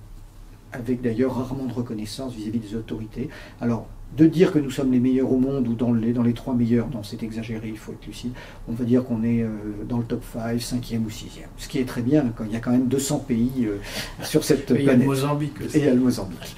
avec 0.73 1.01
d'ailleurs 1.01 1.35
rarement 1.35 1.65
de 1.65 1.73
reconnaissance 1.73 2.35
vis-à-vis 2.35 2.59
des 2.59 2.75
autorités. 2.75 3.29
Alors, 3.61 3.89
de 4.17 4.27
dire 4.27 4.53
que 4.53 4.59
nous 4.59 4.71
sommes 4.71 4.93
les 4.93 5.01
meilleurs 5.01 5.33
au 5.33 5.39
monde 5.39 5.67
ou 5.69 5.75
dans 5.75 5.93
les, 5.93 6.13
dans 6.13 6.23
les 6.23 6.33
trois 6.33 6.55
meilleurs, 6.55 6.89
non, 6.91 7.03
c'est 7.03 7.23
exagéré, 7.23 7.69
il 7.69 7.77
faut 7.77 7.93
être 7.93 8.07
lucide. 8.07 8.33
On 8.69 8.73
va 8.73 8.85
dire 8.85 9.05
qu'on 9.05 9.23
est 9.25 9.43
euh, 9.43 9.49
dans 9.89 9.99
le 9.99 10.05
top 10.05 10.23
5, 10.33 10.57
5e 10.57 10.99
ou 10.99 11.09
6e. 11.09 11.47
Ce 11.57 11.69
qui 11.69 11.79
est 11.79 11.85
très 11.85 12.03
bien, 12.03 12.25
quand 12.37 12.45
il 12.45 12.53
y 12.53 12.57
a 12.57 12.61
quand 12.61 12.71
même 12.71 12.87
200 12.87 13.19
pays 13.21 13.67
euh, 13.67 13.79
sur 14.23 14.45
cette 14.45 14.67
planète. 14.67 14.81
Et 14.81 14.85
il 14.85 14.87
y 14.87 14.91
a 14.91 14.97
le 14.97 15.05
Mozambique 15.05 15.61
aussi. 15.65 15.77
Et 15.77 15.81
il 15.81 15.87
y 15.87 15.89
a 15.89 15.95
le 15.95 16.01
Mozambique. 16.01 16.57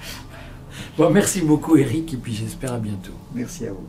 Bon, 0.98 1.10
merci 1.10 1.42
beaucoup 1.42 1.76
Eric, 1.76 2.12
et 2.14 2.16
puis 2.16 2.34
j'espère 2.34 2.72
à 2.72 2.78
bientôt. 2.78 3.12
Merci 3.32 3.66
à 3.68 3.70
vous. 3.70 3.86